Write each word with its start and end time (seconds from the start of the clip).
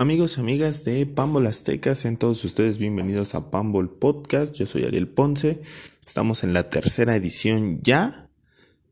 Amigos 0.00 0.38
y 0.38 0.40
amigas 0.42 0.84
de 0.84 1.06
Pambol 1.06 1.48
Azteca, 1.48 1.96
sean 1.96 2.18
todos 2.18 2.44
ustedes 2.44 2.78
bienvenidos 2.78 3.34
a 3.34 3.50
Pambol 3.50 3.90
Podcast. 3.90 4.54
Yo 4.54 4.64
soy 4.64 4.84
Ariel 4.84 5.08
Ponce. 5.08 5.60
Estamos 6.06 6.44
en 6.44 6.52
la 6.52 6.70
tercera 6.70 7.16
edición 7.16 7.80
ya. 7.82 8.30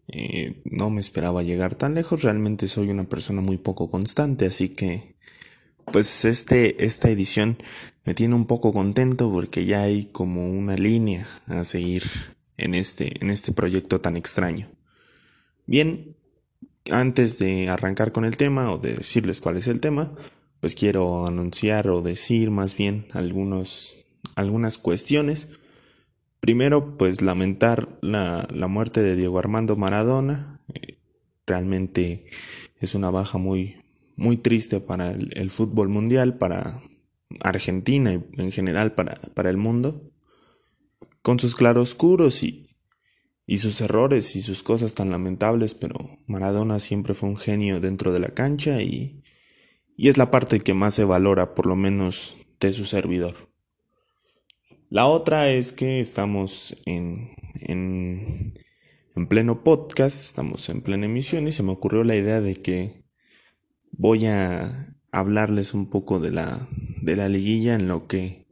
Eh, 0.09 0.61
no 0.65 0.91
me 0.91 1.01
esperaba 1.01 1.45
llegar 1.45 1.77
tan 1.77 1.95
lejos. 1.95 2.25
Realmente 2.25 2.67
soy 2.67 2.91
una 2.91 3.05
persona 3.05 3.41
muy 3.41 3.57
poco 3.57 3.89
constante, 3.89 4.47
así 4.47 4.71
que 4.71 5.15
pues 5.93 6.25
este, 6.25 6.85
esta 6.85 7.09
edición 7.09 7.57
me 8.05 8.15
tiene 8.15 8.35
un 8.35 8.47
poco 8.47 8.73
contento 8.73 9.31
porque 9.31 9.65
ya 9.65 9.83
hay 9.83 10.07
como 10.07 10.51
una 10.51 10.75
línea 10.75 11.29
a 11.47 11.63
seguir 11.63 12.03
en 12.57 12.75
este, 12.75 13.23
en 13.23 13.31
este 13.31 13.53
proyecto 13.53 14.01
tan 14.01 14.17
extraño. 14.17 14.69
Bien, 15.67 16.17
antes 16.91 17.39
de 17.39 17.69
arrancar 17.69 18.11
con 18.11 18.25
el 18.25 18.37
tema 18.37 18.73
o 18.73 18.79
de 18.79 18.95
decirles 18.95 19.41
cuál 19.41 19.57
es 19.57 19.69
el 19.69 19.81
tema, 19.81 20.13
pues 20.61 20.75
quiero 20.75 21.27
anunciar 21.27 21.89
o 21.89 22.03
decir 22.03 22.51
más 22.51 22.77
bien 22.77 23.07
algunos, 23.13 23.99
algunas 24.35 24.79
cuestiones. 24.79 25.49
Primero, 26.41 26.97
pues 26.97 27.23
lamentar 27.23 27.99
la, 28.03 28.47
la 28.53 28.69
muerte 28.69 29.03
de 29.03 29.17
Diego 29.17 29.39
Armando 29.39 29.77
Maradona. 29.77 30.61
Realmente 31.47 32.27
es 32.81 32.95
una 32.95 33.11
baja 33.11 33.39
muy, 33.39 33.77
muy 34.17 34.37
triste 34.37 34.81
para 34.81 35.11
el, 35.11 35.51
fútbol 35.51 35.89
mundial, 35.89 36.39
para 36.39 36.81
Argentina 37.41 38.13
y 38.13 38.41
en 38.41 38.51
general 38.51 38.95
para, 38.95 39.15
para 39.35 39.51
el 39.51 39.57
mundo. 39.57 40.01
Con 41.23 41.39
sus 41.39 41.55
claroscuros 41.55 42.43
y, 42.43 42.69
y 43.47 43.59
sus 43.59 43.81
errores 43.81 44.37
y 44.37 44.43
sus 44.43 44.63
cosas 44.63 44.95
tan 44.95 45.11
lamentables, 45.11 45.75
pero 45.75 45.99
Maradona 46.27 46.79
siempre 46.79 47.15
fue 47.15 47.29
un 47.29 47.37
genio 47.37 47.81
dentro 47.81 48.13
de 48.13 48.21
la 48.21 48.29
cancha 48.29 48.81
y, 48.83 49.23
y 49.97 50.09
es 50.09 50.19
la 50.19 50.31
parte 50.31 50.61
que 50.61 50.75
más 50.75 50.95
se 50.95 51.05
valora, 51.05 51.55
por 51.55 51.67
lo 51.67 51.77
menos 51.77 52.37
de 52.61 52.73
su 52.73 52.85
servidor. 52.85 53.35
La 54.89 55.07
otra 55.07 55.51
es 55.51 55.73
que 55.73 56.01
estamos 56.01 56.77
en, 56.87 57.31
en, 57.61 58.55
en 59.15 59.27
pleno 59.27 59.65
podcast, 59.65 60.23
estamos 60.23 60.69
en 60.69 60.83
plena 60.83 61.07
emisión 61.07 61.49
y 61.49 61.53
se 61.53 61.63
me 61.63 61.73
ocurrió 61.73 62.05
la 62.05 62.17
idea 62.17 62.41
de 62.41 62.57
que 62.57 63.05
voy 63.91 64.27
a 64.27 64.97
hablarles 65.11 65.75
un 65.75 65.89
poco 65.89 66.21
de 66.21 66.31
la, 66.31 66.69
de 67.01 67.17
la 67.17 67.29
liguilla 67.29 67.75
en 67.75 67.89
lo 67.89 68.07
que, 68.07 68.47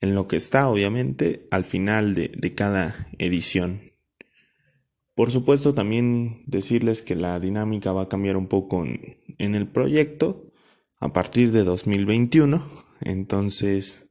en 0.00 0.14
lo 0.14 0.28
que 0.28 0.36
está, 0.36 0.68
obviamente, 0.68 1.46
al 1.50 1.64
final 1.64 2.14
de, 2.14 2.28
de 2.28 2.54
cada 2.54 3.08
edición. 3.18 3.91
Por 5.14 5.30
supuesto, 5.30 5.74
también 5.74 6.42
decirles 6.46 7.02
que 7.02 7.14
la 7.16 7.38
dinámica 7.38 7.92
va 7.92 8.02
a 8.02 8.08
cambiar 8.08 8.36
un 8.36 8.46
poco 8.46 8.84
en, 8.84 9.54
el 9.54 9.68
proyecto 9.68 10.50
a 11.00 11.12
partir 11.12 11.52
de 11.52 11.64
2021. 11.64 12.64
Entonces, 13.02 14.10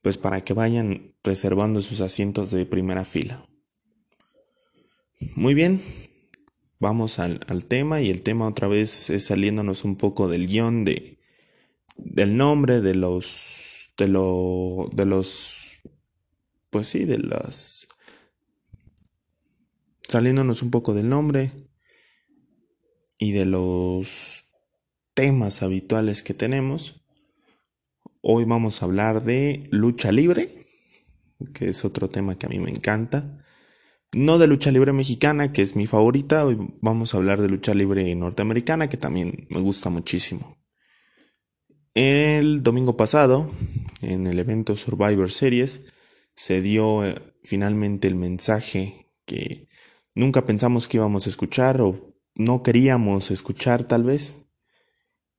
pues 0.00 0.18
para 0.18 0.44
que 0.44 0.54
vayan 0.54 1.16
reservando 1.24 1.80
sus 1.80 2.00
asientos 2.00 2.52
de 2.52 2.66
primera 2.66 3.04
fila. 3.04 3.48
Muy 5.34 5.54
bien, 5.54 5.80
vamos 6.78 7.18
al, 7.18 7.40
tema 7.66 8.00
y 8.00 8.10
el 8.10 8.22
tema 8.22 8.46
otra 8.46 8.68
vez 8.68 9.10
es 9.10 9.26
saliéndonos 9.26 9.84
un 9.84 9.96
poco 9.96 10.28
del 10.28 10.46
guion 10.46 10.84
de 10.84 11.18
del 11.96 12.36
nombre 12.36 12.80
de 12.80 12.94
los 12.94 13.92
de 13.96 14.06
de 14.06 15.06
los 15.06 15.76
pues 16.70 16.88
sí 16.88 17.04
de 17.04 17.18
las 17.18 17.86
saliéndonos 20.12 20.62
un 20.62 20.70
poco 20.70 20.94
del 20.94 21.08
nombre 21.08 21.50
y 23.18 23.32
de 23.32 23.44
los 23.44 24.44
temas 25.14 25.62
habituales 25.62 26.22
que 26.22 26.34
tenemos 26.34 27.04
hoy 28.20 28.44
vamos 28.44 28.82
a 28.82 28.86
hablar 28.86 29.24
de 29.24 29.68
lucha 29.70 30.12
libre 30.12 30.66
que 31.54 31.68
es 31.68 31.84
otro 31.84 32.08
tema 32.08 32.38
que 32.38 32.46
a 32.46 32.48
mí 32.48 32.58
me 32.58 32.70
encanta 32.70 33.42
no 34.14 34.36
de 34.36 34.46
lucha 34.46 34.70
libre 34.70 34.92
mexicana, 34.92 35.52
que 35.52 35.62
es 35.62 35.74
mi 35.74 35.86
favorita, 35.86 36.44
hoy 36.44 36.58
vamos 36.82 37.14
a 37.14 37.16
hablar 37.16 37.40
de 37.40 37.48
lucha 37.48 37.72
libre 37.72 38.14
norteamericana, 38.14 38.90
que 38.90 38.98
también 38.98 39.46
me 39.48 39.60
gusta 39.60 39.88
muchísimo. 39.88 40.58
El 41.94 42.62
domingo 42.62 42.94
pasado, 42.94 43.50
en 44.02 44.26
el 44.26 44.38
evento 44.38 44.76
Survivor 44.76 45.30
Series, 45.30 45.86
se 46.34 46.60
dio 46.60 47.06
eh, 47.06 47.14
finalmente 47.42 48.06
el 48.06 48.16
mensaje 48.16 49.14
que 49.24 49.68
nunca 50.14 50.46
pensamos 50.46 50.88
que 50.88 50.98
íbamos 50.98 51.26
a 51.26 51.30
escuchar 51.30 51.80
o 51.80 52.14
no 52.34 52.62
queríamos 52.62 53.30
escuchar 53.30 53.84
tal 53.84 54.04
vez, 54.04 54.46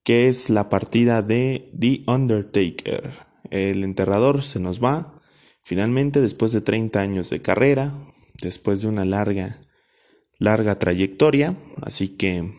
que 0.02 0.28
es 0.28 0.50
la 0.50 0.68
partida 0.68 1.22
de 1.22 1.70
The 1.78 2.04
Undertaker. 2.06 3.12
El 3.50 3.84
enterrador 3.84 4.42
se 4.42 4.60
nos 4.60 4.82
va, 4.82 5.20
finalmente 5.62 6.20
después 6.20 6.52
de 6.52 6.60
30 6.60 7.00
años 7.00 7.30
de 7.30 7.42
carrera, 7.42 7.92
después 8.40 8.82
de 8.82 8.88
una 8.88 9.04
larga, 9.04 9.60
larga 10.38 10.78
trayectoria. 10.78 11.56
Así 11.82 12.08
que 12.08 12.52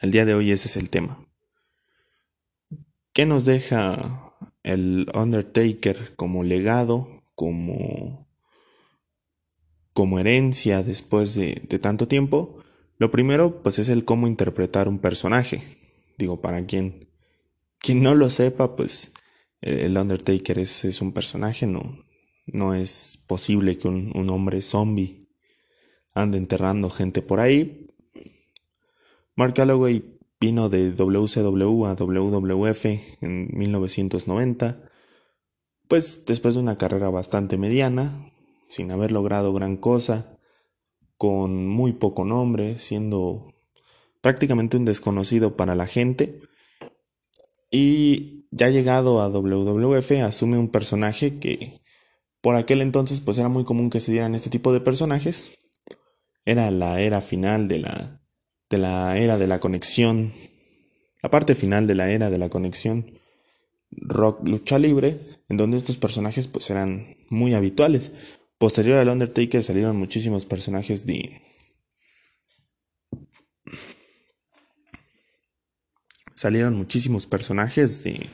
el 0.00 0.10
día 0.10 0.24
de 0.24 0.34
hoy 0.34 0.50
ese 0.50 0.68
es 0.68 0.76
el 0.76 0.90
tema. 0.90 1.24
¿Qué 3.12 3.26
nos 3.26 3.44
deja 3.44 4.34
el 4.62 5.08
Undertaker 5.14 6.14
como 6.14 6.44
legado, 6.44 7.24
como, 7.34 8.27
como 9.98 10.20
herencia 10.20 10.84
después 10.84 11.34
de, 11.34 11.56
tanto 11.82 12.06
tiempo? 12.06 12.60
Lo 12.98 13.10
primero, 13.10 13.64
pues 13.64 13.80
es 13.80 13.88
el 13.88 14.04
cómo 14.04 14.28
interpretar 14.28 14.86
un 14.86 15.00
personaje. 15.00 15.64
Digo, 16.16 16.40
para 16.40 16.66
quien, 16.66 17.08
quien 17.80 18.00
no 18.00 18.14
lo 18.14 18.30
sepa, 18.30 18.76
pues 18.76 19.10
el 19.60 19.98
Undertaker 19.98 20.60
es, 20.60 20.84
es 20.84 21.02
un 21.02 21.10
personaje, 21.10 21.66
no, 21.66 22.04
no 22.46 22.74
es 22.74 23.24
posible 23.26 23.76
que 23.76 23.88
un, 23.88 24.30
hombre 24.30 24.62
zombie 24.62 25.18
ande 26.14 26.38
enterrando 26.38 26.90
gente 26.90 27.20
por 27.20 27.40
ahí. 27.40 27.90
Mark 29.34 29.54
Calloway 29.54 30.16
vino 30.38 30.68
de 30.68 30.92
WCW 30.92 31.86
a 31.86 31.96
WWF 31.96 32.84
en 33.20 33.48
1990, 33.50 34.80
pues 35.88 36.24
después 36.24 36.54
de 36.54 36.60
una 36.60 36.76
carrera 36.76 37.10
bastante 37.10 37.58
mediana, 37.58 38.30
sin 38.68 38.90
haber 38.90 39.12
logrado 39.12 39.52
gran 39.52 39.76
cosa, 39.76 40.38
con 41.16 41.66
muy 41.66 41.92
poco 41.92 42.24
nombre, 42.24 42.76
siendo 42.78 43.54
prácticamente 44.20 44.76
un 44.76 44.84
desconocido 44.84 45.56
para 45.56 45.74
la 45.74 45.86
gente, 45.86 46.42
y 47.70 48.46
ya 48.50 48.70
llegado 48.70 49.20
a 49.20 49.28
WWF 49.28 50.12
asume 50.22 50.58
un 50.58 50.68
personaje 50.68 51.38
que 51.38 51.80
por 52.40 52.56
aquel 52.56 52.80
entonces 52.80 53.20
pues 53.20 53.38
era 53.38 53.48
muy 53.48 53.64
común 53.64 53.90
que 53.90 54.00
se 54.00 54.12
dieran 54.12 54.34
este 54.34 54.50
tipo 54.50 54.72
de 54.72 54.80
personajes. 54.80 55.58
Era 56.44 56.70
la 56.70 57.00
era 57.00 57.20
final 57.20 57.68
de 57.68 57.80
la, 57.80 58.22
de 58.70 58.78
la 58.78 59.18
era 59.18 59.36
de 59.36 59.46
la 59.46 59.60
conexión, 59.60 60.32
la 61.22 61.30
parte 61.30 61.54
final 61.54 61.86
de 61.86 61.94
la 61.94 62.10
era 62.10 62.30
de 62.30 62.38
la 62.38 62.48
conexión 62.48 63.18
rock 63.90 64.46
lucha 64.46 64.78
libre, 64.78 65.18
en 65.48 65.56
donde 65.56 65.76
estos 65.76 65.98
personajes 65.98 66.46
pues 66.46 66.70
eran 66.70 67.16
muy 67.28 67.54
habituales. 67.54 68.12
Posterior 68.58 68.98
al 68.98 69.08
Undertaker 69.08 69.62
salieron 69.62 69.96
muchísimos 69.96 70.44
personajes 70.44 71.06
de... 71.06 71.42
Salieron 76.34 76.76
muchísimos 76.76 77.26
personajes 77.26 78.04
de 78.04 78.28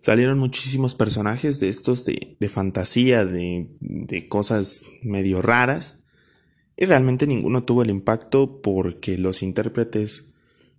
salieron 0.00 0.38
muchísimos 0.38 0.94
personajes 0.94 1.60
de 1.60 1.68
estos 1.68 2.06
de, 2.06 2.36
de 2.40 2.48
fantasía, 2.48 3.26
de, 3.26 3.76
de 3.80 4.26
cosas 4.26 4.84
medio 5.02 5.42
raras. 5.42 6.04
Y 6.78 6.86
realmente 6.86 7.26
ninguno 7.26 7.64
tuvo 7.64 7.82
el 7.82 7.90
impacto 7.90 8.62
porque 8.62 9.18
los 9.18 9.42
intérpretes 9.42 10.34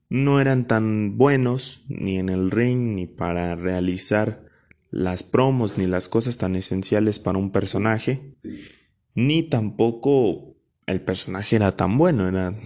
no 0.09 0.39
eran 0.39 0.68
tan 0.68 1.18
buenos 1.18 1.84
ni 1.89 2.18
en 2.18 2.30
el 2.30 2.50
ring 2.50 2.95
ni 2.95 3.06
para 3.06 3.56
realizar 3.56 4.49
las 4.91 5.24
promos 5.24 5.77
ni 5.77 5.88
las 5.88 6.09
cosas 6.09 6.38
tan 6.38 6.56
esenciales 6.56 7.19
para 7.19 7.38
un 7.38 7.51
personaje, 7.51 8.36
ni 9.13 9.44
tampoco 9.44 10.56
el 10.86 11.01
personaje 11.01 11.56
era 11.56 11.75
tan 11.75 11.97
bueno, 11.97 12.27
eran 12.27 12.59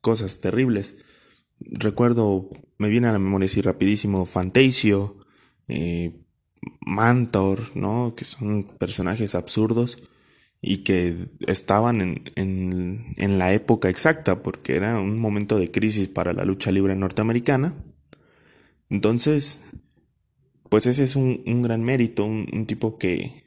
cosas 0.00 0.40
terribles. 0.40 1.04
Recuerdo, 1.60 2.48
me 2.78 2.88
viene 2.88 3.08
a 3.08 3.12
la 3.12 3.18
memoria 3.18 3.46
así 3.46 3.60
rapidísimo, 3.60 4.24
Fantasio, 4.24 5.18
eh, 5.68 6.18
Mantor, 6.80 7.76
¿no? 7.76 8.14
Que 8.16 8.24
son 8.24 8.64
personajes 8.78 9.34
absurdos 9.34 10.02
y 10.60 10.78
que 10.78 11.16
estaban 11.46 12.00
en, 12.00 12.32
en, 12.36 13.14
en, 13.16 13.38
la 13.38 13.52
época 13.52 13.88
exacta, 13.88 14.42
porque 14.42 14.76
era 14.76 14.98
un 14.98 15.18
momento 15.18 15.58
de 15.58 15.70
crisis 15.72 16.08
para 16.08 16.32
la 16.32 16.44
lucha 16.44 16.70
libre 16.70 16.94
norteamericana. 16.94 17.74
Entonces, 18.88 19.60
pues 20.72 20.86
ese 20.86 21.02
es 21.02 21.16
un, 21.16 21.42
un 21.44 21.60
gran 21.60 21.82
mérito, 21.82 22.24
un, 22.24 22.64
tipo 22.64 22.96
que, 22.96 23.44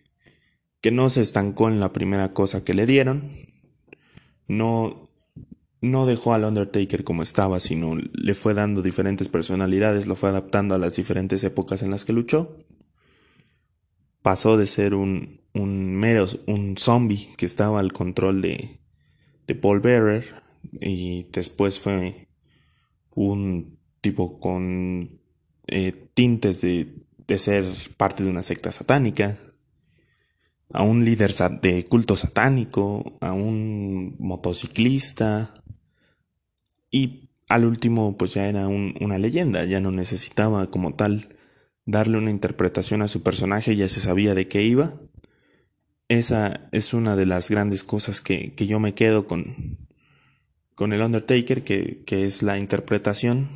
que 0.80 0.92
no 0.92 1.10
se 1.10 1.24
estancó 1.24 1.68
en 1.70 1.80
la 1.80 1.92
primera 1.92 2.34
cosa 2.34 2.64
que 2.64 2.76
le 2.76 2.86
dieron, 2.86 3.32
no, 4.48 5.10
no 5.82 6.06
dejó 6.06 6.36
al 6.36 6.44
Undertaker 6.44 7.04
como 7.04 7.24
estaba, 7.24 7.60
sino 7.60 7.96
le 7.96 8.36
fue 8.36 8.54
dando 8.54 8.84
diferentes 8.84 9.28
personalidades, 9.28 10.06
lo 10.06 10.16
fue 10.16 10.30
adaptando 10.30 10.76
a 10.76 10.78
las 10.78 10.98
diferentes 10.98 11.44
épocas 11.44 11.82
en 11.82 11.90
las 11.90 12.06
que 12.06 12.14
luchó. 12.14 12.60
Pasó 14.22 14.56
de 14.56 14.68
ser 14.68 14.94
un, 14.94 15.42
un 15.56 15.96
mero, 15.96 16.28
un 16.46 16.78
zombie 16.78 17.30
que 17.38 17.48
estaba 17.48 17.80
al 17.80 17.92
control 17.92 18.44
de, 18.44 18.78
de 19.48 19.56
Paul 19.56 19.80
Bearer 19.80 20.44
y 20.80 21.24
después 21.32 21.80
fue 21.80 22.28
un 23.16 23.80
tipo 24.02 24.38
con 24.40 25.22
eh, 25.66 25.92
tintes 26.14 26.62
de, 26.62 27.05
de 27.28 27.38
ser 27.38 27.66
parte 27.98 28.24
de 28.24 28.30
una 28.30 28.42
secta 28.42 28.72
satánica, 28.72 29.38
a 30.72 30.84
un 30.84 31.06
líder 31.06 31.34
de 31.62 31.86
culto 31.86 32.16
satánico, 32.16 33.18
a 33.22 33.34
un 33.34 34.16
motociclista 34.20 35.54
y 36.90 37.30
al 37.48 37.66
último 37.66 38.18
pues 38.18 38.34
ya 38.34 38.48
era 38.48 38.68
una 38.68 39.18
leyenda, 39.18 39.64
ya 39.66 39.80
no 39.80 39.92
necesitaba 39.92 40.70
como 40.70 40.96
tal 40.96 41.36
darle 41.86 42.18
una 42.18 42.32
interpretación 42.32 43.02
a 43.02 43.08
su 43.08 43.22
personaje, 43.22 43.76
ya 43.76 43.88
se 43.88 44.00
sabía 44.00 44.34
de 44.34 44.48
qué 44.48 44.64
iba. 44.64 44.94
Esa 46.08 46.68
es 46.72 46.94
una 46.94 47.16
de 47.16 47.26
las 47.26 47.50
grandes 47.50 47.84
cosas 47.84 48.22
que, 48.22 48.54
que 48.54 48.68
yo 48.68 48.80
me 48.80 48.94
quedo 48.94 49.28
con, 49.28 49.78
con 50.76 50.94
el 50.94 51.02
Undertaker, 51.02 51.64
que, 51.64 52.04
que 52.06 52.26
es 52.26 52.44
la 52.44 52.58
interpretación 52.58 53.50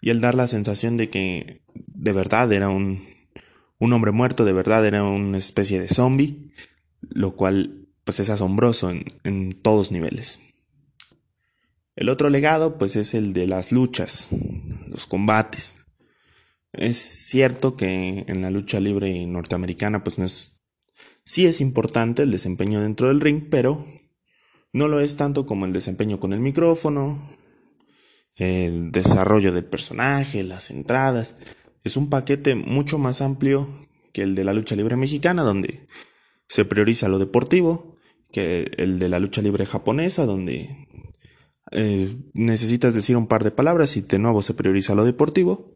y 0.00 0.10
el 0.10 0.20
dar 0.20 0.34
la 0.34 0.48
sensación 0.48 0.96
de 0.96 1.10
que 1.10 1.62
de 2.02 2.12
verdad 2.12 2.52
era 2.52 2.68
un, 2.68 3.04
un 3.78 3.92
hombre 3.92 4.10
muerto, 4.10 4.44
de 4.44 4.52
verdad 4.52 4.84
era 4.84 5.04
una 5.04 5.38
especie 5.38 5.78
de 5.78 5.86
zombie, 5.86 6.50
lo 7.00 7.36
cual 7.36 7.86
pues 8.02 8.18
es 8.18 8.28
asombroso 8.28 8.90
en, 8.90 9.04
en 9.22 9.52
todos 9.52 9.92
niveles. 9.92 10.40
El 11.94 12.08
otro 12.08 12.28
legado 12.28 12.76
pues 12.76 12.96
es 12.96 13.14
el 13.14 13.32
de 13.32 13.46
las 13.46 13.70
luchas, 13.70 14.30
los 14.88 15.06
combates. 15.06 15.76
Es 16.72 16.96
cierto 16.96 17.76
que 17.76 18.24
en 18.26 18.42
la 18.42 18.50
lucha 18.50 18.80
libre 18.80 19.24
norteamericana 19.26 20.02
pues 20.02 20.18
no 20.18 20.24
es 20.24 20.50
sí 21.24 21.46
es 21.46 21.60
importante 21.60 22.24
el 22.24 22.32
desempeño 22.32 22.80
dentro 22.80 23.08
del 23.08 23.20
ring, 23.20 23.44
pero 23.48 23.86
no 24.72 24.88
lo 24.88 24.98
es 24.98 25.16
tanto 25.16 25.46
como 25.46 25.66
el 25.66 25.72
desempeño 25.72 26.18
con 26.18 26.32
el 26.32 26.40
micrófono, 26.40 27.22
el 28.34 28.90
desarrollo 28.90 29.52
del 29.52 29.66
personaje, 29.66 30.42
las 30.42 30.72
entradas. 30.72 31.36
Es 31.84 31.96
un 31.96 32.08
paquete 32.08 32.54
mucho 32.54 32.98
más 32.98 33.20
amplio 33.20 33.68
que 34.12 34.22
el 34.22 34.34
de 34.34 34.44
la 34.44 34.52
lucha 34.52 34.76
libre 34.76 34.96
mexicana, 34.96 35.42
donde 35.42 35.86
se 36.48 36.64
prioriza 36.64 37.08
lo 37.08 37.18
deportivo, 37.18 37.96
que 38.30 38.70
el 38.76 38.98
de 38.98 39.08
la 39.08 39.18
lucha 39.18 39.42
libre 39.42 39.66
japonesa, 39.66 40.26
donde 40.26 40.88
eh, 41.70 42.14
necesitas 42.34 42.94
decir 42.94 43.16
un 43.16 43.26
par 43.26 43.44
de 43.44 43.50
palabras 43.50 43.96
y 43.96 44.02
de 44.02 44.18
nuevo 44.18 44.42
se 44.42 44.54
prioriza 44.54 44.94
lo 44.94 45.04
deportivo. 45.04 45.66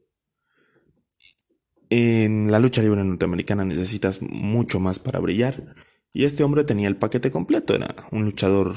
En 1.88 2.50
la 2.50 2.58
lucha 2.58 2.82
libre 2.82 3.04
norteamericana 3.04 3.64
necesitas 3.64 4.20
mucho 4.20 4.80
más 4.80 4.98
para 4.98 5.20
brillar. 5.20 5.74
Y 6.12 6.24
este 6.24 6.44
hombre 6.44 6.64
tenía 6.64 6.88
el 6.88 6.96
paquete 6.96 7.30
completo, 7.30 7.74
era 7.74 7.94
un 8.10 8.24
luchador, 8.24 8.74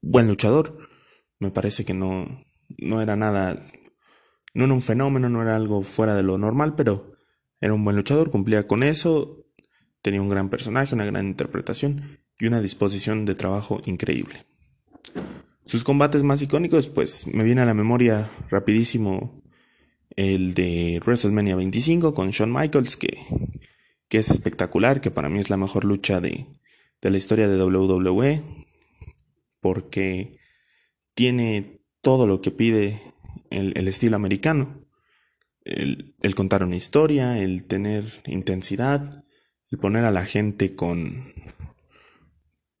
buen 0.00 0.28
luchador. 0.28 0.78
Me 1.38 1.50
parece 1.50 1.84
que 1.84 1.94
no, 1.94 2.26
no 2.78 3.02
era 3.02 3.16
nada, 3.16 3.60
no 4.54 4.64
era 4.64 4.74
un 4.74 4.82
fenómeno, 4.82 5.28
no 5.28 5.42
era 5.42 5.56
algo 5.56 5.82
fuera 5.82 6.14
de 6.14 6.22
lo 6.22 6.38
normal, 6.38 6.74
pero 6.74 7.12
era 7.60 7.74
un 7.74 7.84
buen 7.84 7.96
luchador, 7.96 8.30
cumplía 8.30 8.66
con 8.66 8.82
eso, 8.82 9.46
tenía 10.02 10.22
un 10.22 10.28
gran 10.28 10.48
personaje, 10.48 10.94
una 10.94 11.04
gran 11.04 11.26
interpretación 11.26 12.18
y 12.38 12.46
una 12.46 12.60
disposición 12.60 13.24
de 13.24 13.34
trabajo 13.34 13.80
increíble. 13.84 14.46
Sus 15.66 15.84
combates 15.84 16.22
más 16.22 16.42
icónicos, 16.42 16.88
pues 16.88 17.26
me 17.26 17.44
viene 17.44 17.60
a 17.60 17.66
la 17.66 17.74
memoria 17.74 18.30
rapidísimo 18.48 19.42
el 20.16 20.54
de 20.54 21.00
WrestleMania 21.04 21.54
25 21.54 22.14
con 22.14 22.30
Shawn 22.30 22.52
Michaels, 22.52 22.96
que, 22.96 23.10
que 24.08 24.18
es 24.18 24.30
espectacular, 24.30 25.00
que 25.00 25.10
para 25.10 25.28
mí 25.28 25.38
es 25.38 25.50
la 25.50 25.56
mejor 25.56 25.84
lucha 25.84 26.20
de, 26.20 26.46
de 27.00 27.10
la 27.10 27.16
historia 27.16 27.46
de 27.46 27.62
WWE, 27.62 28.42
porque 29.60 30.38
tiene 31.14 31.74
todo 32.00 32.26
lo 32.26 32.40
que 32.40 32.50
pide 32.50 33.00
el, 33.50 33.88
estilo 33.88 34.16
americano. 34.16 34.72
El, 35.62 36.14
contar 36.34 36.64
una 36.64 36.76
historia, 36.76 37.38
el 37.38 37.64
tener 37.64 38.04
intensidad, 38.26 39.24
el 39.70 39.78
poner 39.78 40.04
a 40.04 40.10
la 40.10 40.24
gente 40.24 40.74
con 40.74 41.24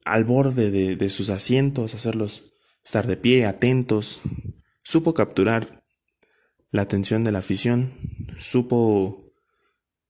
al 0.04 0.24
borde 0.24 0.70
de, 0.70 0.96
de 0.96 1.08
sus 1.10 1.28
asientos, 1.28 1.94
hacerlos 1.94 2.52
estar 2.82 3.06
de 3.06 3.16
pie, 3.16 3.46
atentos. 3.46 4.20
Supo 4.82 5.14
capturar 5.14 5.84
la 6.70 6.82
atención 6.82 7.22
de 7.22 7.32
la 7.32 7.40
afición, 7.40 7.92
supo 8.38 9.18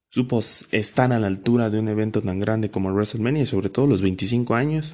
supo 0.09 0.39
estar 0.71 1.11
a 1.11 1.19
la 1.19 1.27
altura 1.27 1.69
de 1.69 1.79
un 1.79 1.87
evento 1.87 2.21
tan 2.21 2.39
grande 2.39 2.71
como 2.71 2.91
WrestleMania, 2.91 3.45
sobre 3.45 3.69
todo 3.69 3.87
los 3.87 4.01
25 4.01 4.55
años 4.55 4.93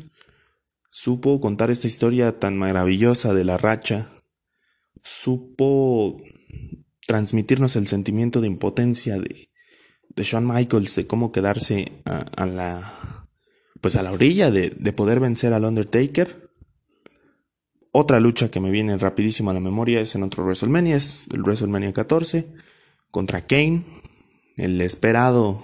supo 0.90 1.40
contar 1.40 1.70
esta 1.70 1.88
historia 1.88 2.40
tan 2.40 2.58
maravillosa 2.58 3.34
de 3.34 3.46
la 3.46 3.58
racha, 3.58 4.08
supo 5.08 6.22
transmitirnos 7.06 7.76
el 7.78 7.88
sentimiento 7.88 8.42
de 8.42 8.48
impotencia 8.48 9.18
de, 9.18 9.50
de 10.10 10.24
Shawn 10.24 10.46
Michaels, 10.46 10.96
de 10.96 11.08
cómo 11.08 11.32
quedarse 11.32 11.94
a, 12.06 12.46
la 12.46 13.22
pues 13.80 13.96
a 13.96 14.04
la 14.04 14.12
orilla 14.12 14.52
de, 14.52 14.72
de, 14.72 14.94
poder 14.94 15.20
vencer 15.20 15.54
al 15.54 15.64
Undertaker. 15.64 16.52
Otra 17.92 18.20
lucha 18.20 18.52
que 18.52 18.60
me 18.60 18.70
viene 18.70 18.98
rapidísimo 18.98 19.50
a 19.50 19.54
la 19.54 19.60
memoria 19.60 20.02
es 20.02 20.14
en 20.16 20.24
otro 20.24 20.44
WrestleMania, 20.44 20.98
es 20.98 21.28
el 21.32 21.42
WrestleMania 21.42 21.94
14 21.94 22.54
contra 23.10 23.48
Kane, 23.48 23.86
el 24.58 24.82
esperado 24.82 25.62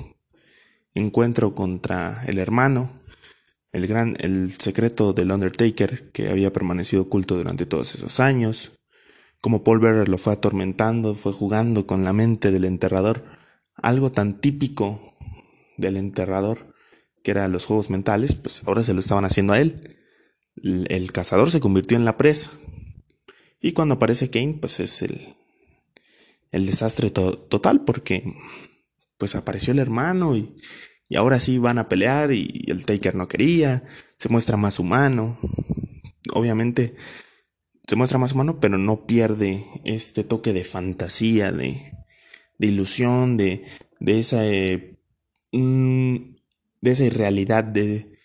encuentro 0.94 1.54
contra 1.54 2.24
el 2.28 2.38
hermano 2.38 2.92
el 3.74 3.88
gran, 3.88 4.16
el 4.20 4.54
secreto 4.54 5.14
del 5.14 5.32
Undertaker 5.32 6.12
que 6.12 6.30
había 6.30 6.54
permanecido 6.54 7.02
oculto 7.02 7.36
durante 7.36 7.66
todos 7.66 7.96
esos 7.96 8.20
años, 8.20 8.72
como 9.44 9.64
Paul 9.64 9.80
Bearer 9.80 10.08
lo 10.08 10.18
fue 10.18 10.32
atormentando, 10.32 11.14
fue 11.14 11.34
jugando 11.34 11.86
con 11.86 12.06
la 12.06 12.14
mente 12.14 12.50
del 12.50 12.64
enterrador, 12.64 13.26
algo 13.76 14.12
tan 14.12 14.40
típico 14.40 15.16
del 15.78 15.98
enterrador 15.98 16.74
que 17.24 17.32
era 17.32 17.48
los 17.50 17.66
juegos 17.66 17.90
mentales, 17.90 18.36
pues 18.36 18.64
ahora 18.66 18.84
se 18.84 18.94
lo 18.94 19.02
estaban 19.02 19.26
haciendo 19.26 19.54
a 19.54 19.60
él. 19.60 19.98
El, 20.56 21.12
cazador 21.12 21.52
se 21.52 21.60
convirtió 21.60 21.98
en 21.98 22.06
la 22.06 22.18
presa. 22.18 22.52
Y 23.62 23.72
cuando 23.74 23.96
aparece 23.96 24.30
Kane, 24.30 24.58
pues 24.60 24.80
es 24.80 25.02
el, 25.02 25.36
el 26.52 26.66
desastre 26.66 27.10
total 27.12 27.84
porque 27.86 28.34
pues 29.18 29.36
apareció 29.36 29.74
el 29.74 29.80
hermano 29.80 30.36
y 30.36 30.58
y 31.14 31.16
ahora 31.16 31.40
sí 31.40 31.60
van 31.60 31.78
a 31.78 31.88
pelear 31.88 32.32
y 32.32 32.66
el 32.66 32.86
Taker 32.86 33.14
no 33.14 33.28
quería, 33.28 33.84
se 34.18 34.30
muestra 34.30 34.58
más 34.58 34.80
humano. 34.80 35.38
Obviamente 36.32 36.96
se 37.88 37.96
muestra 37.96 38.18
más 38.18 38.34
humano, 38.34 38.60
pero 38.60 38.78
no 38.78 39.06
pierde 39.06 39.66
este 39.84 40.24
toque 40.24 40.54
de 40.54 40.64
fantasía, 40.64 41.52
de, 41.52 41.92
de 42.58 42.68
ilusión, 42.68 43.38
de, 43.38 43.64
de 44.00 44.20
esa... 44.20 44.46
Eh, 44.46 44.98
mm, 45.52 46.34
de 46.82 46.92
esa 46.92 47.06
irrealidad 47.06 47.64
de, 47.64 48.20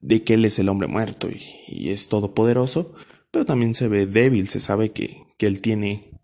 de 0.00 0.24
que 0.24 0.34
él 0.34 0.46
es 0.46 0.58
el 0.58 0.70
hombre 0.70 0.88
muerto 0.88 1.28
y, 1.28 1.90
es 1.90 2.08
todopoderoso, 2.08 2.94
pero 3.30 3.44
también 3.44 3.74
se 3.74 3.88
ve 3.88 4.06
débil, 4.06 4.48
se 4.48 4.58
sabe 4.58 4.92
que, 4.92 5.22
que 5.36 5.46
él 5.46 5.60
tiene 5.60 6.18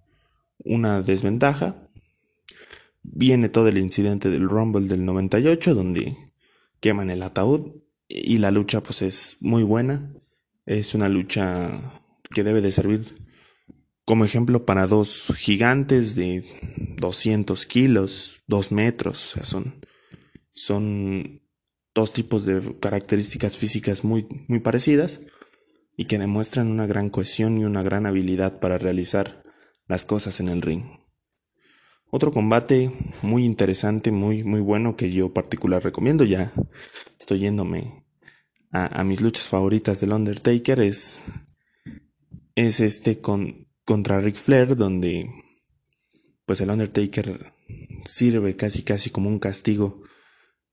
una 0.65 1.03
desventaja 1.03 1.91
Viene 3.03 3.49
todo 3.49 3.69
el 3.69 3.79
incidente 3.79 4.31
del 4.31 4.49
Rumble 4.49 4.87
del 4.87 5.05
98 5.05 5.75
donde 5.75 6.17
queman 6.81 7.11
el 7.11 7.23
ataúd 7.23 7.83
y 8.09 8.39
la 8.39 8.51
lucha 8.51 8.83
pues 8.83 9.03
es 9.03 9.39
muy 9.41 9.63
buena. 9.63 10.07
Es 10.67 10.95
una 10.95 11.09
lucha 11.09 12.00
que 12.31 12.45
debe 12.45 12.61
de 12.61 12.73
servir 12.73 13.15
como 14.05 14.25
ejemplo 14.25 14.67
para 14.67 14.87
dos 14.87 15.33
gigantes 15.37 16.17
de 16.17 16.45
200 16.97 17.67
kilos, 17.67 18.43
2 18.49 18.73
metros, 18.73 19.25
o 19.25 19.37
sea, 19.37 19.45
son, 19.45 19.87
son 20.53 21.43
dos 21.95 22.13
tipos 22.13 22.45
de 22.45 22.79
características 22.81 23.57
físicas 23.57 24.05
muy, 24.05 24.27
muy 24.49 24.61
parecidas 24.61 25.21
y 25.97 26.07
que 26.07 26.19
demuestran 26.19 26.69
una 26.69 26.87
gran 26.87 27.11
cohesión 27.11 27.59
y 27.59 27.65
una 27.65 27.83
gran 27.83 28.07
habilidad 28.07 28.59
para 28.59 28.79
realizar 28.79 29.43
las 29.87 30.05
cosas 30.05 30.41
en 30.41 30.49
el 30.49 30.63
ring. 30.63 30.85
Otro 32.11 32.33
combate 32.33 32.91
muy 33.23 33.45
interesante, 33.45 34.11
muy, 34.11 34.43
muy 34.43 34.61
bueno 34.61 34.97
que 34.97 35.13
yo 35.13 35.33
particular 35.33 35.85
recomiendo, 35.85 36.25
ya 36.25 36.53
estoy 37.19 37.41
yéndome 37.41 38.05
a, 38.73 39.05
mis 39.05 39.21
luchas 39.21 39.47
favoritas 39.47 40.01
del 40.01 40.13
Undertaker, 40.13 40.81
es, 40.81 41.21
es 42.67 42.81
este 42.81 43.19
con, 43.19 43.69
contra 43.85 44.21
Ric 44.21 44.37
Flair, 44.37 44.77
donde 44.77 45.31
pues 46.45 46.61
el 46.61 46.71
Undertaker 46.71 47.53
sirve 48.05 48.57
casi 48.57 48.83
casi 48.83 49.11
como 49.11 49.29
un 49.29 49.39
castigo 49.39 50.03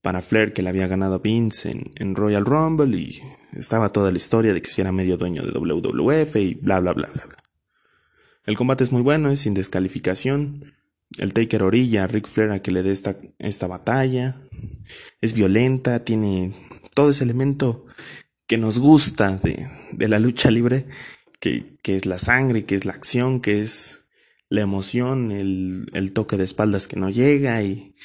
para 0.01 0.21
Flair 0.21 0.53
que 0.53 0.61
le 0.61 0.69
había 0.69 0.87
ganado 0.87 1.15
a 1.15 1.19
Vince 1.19 1.71
en, 1.71 1.91
en, 1.95 2.15
Royal 2.15 2.45
Rumble 2.45 2.97
y 2.97 3.19
estaba 3.53 3.91
toda 3.91 4.11
la 4.11 4.17
historia 4.17 4.53
de 4.53 4.61
que 4.61 4.69
si 4.69 4.81
era 4.81 4.91
medio 4.91 5.17
dueño 5.17 5.43
de 5.43 5.51
WWF 5.51 6.35
y 6.37 6.55
bla 6.55 6.79
bla 6.79 6.93
bla 6.93 7.09
bla 7.13 7.25
bla. 7.25 7.37
El 8.45 8.55
combate 8.55 8.83
es 8.83 8.91
muy 8.91 9.01
bueno, 9.01 9.29
es 9.29 9.41
sin 9.41 9.53
descalificación. 9.53 10.73
El 11.17 11.33
Taker 11.33 11.63
orilla 11.63 12.03
a 12.03 12.07
Ric 12.07 12.27
Flair 12.27 12.51
a 12.51 12.61
que 12.61 12.71
le 12.71 12.83
dé 12.83 12.91
esta, 12.91 13.17
esta 13.39 13.67
batalla. 13.67 14.35
Es 15.21 15.33
violenta, 15.33 16.03
tiene 16.03 16.53
todo 16.93 17.11
ese 17.11 17.23
elemento 17.23 17.85
que 18.45 18.57
nos 18.57 18.79
gusta 18.79 19.37
de, 19.37 19.67
de 19.91 20.07
la 20.07 20.19
lucha 20.19 20.49
libre, 20.49 20.87
que, 21.83 21.95
es 21.95 22.05
la 22.05 22.19
sangre, 22.19 22.65
que 22.65 22.75
es 22.75 22.85
la 22.85 22.93
acción, 22.93 23.39
que 23.41 23.61
es 23.61 24.09
la 24.49 24.61
emoción, 24.61 25.31
el, 25.31 25.87
el 25.93 26.13
toque 26.13 26.37
de 26.37 26.43
espaldas 26.43 26.87
que 26.87 26.99
no 26.99 27.09
llega 27.09 27.61
y, 27.63 27.95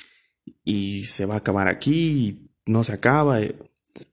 y 0.65 1.05
se 1.05 1.27
va 1.27 1.35
a 1.35 1.39
acabar 1.39 1.69
aquí 1.69 1.95
y 2.09 2.51
no 2.67 2.85
se 2.85 2.93
acaba. 2.93 3.41
Eh, 3.41 3.55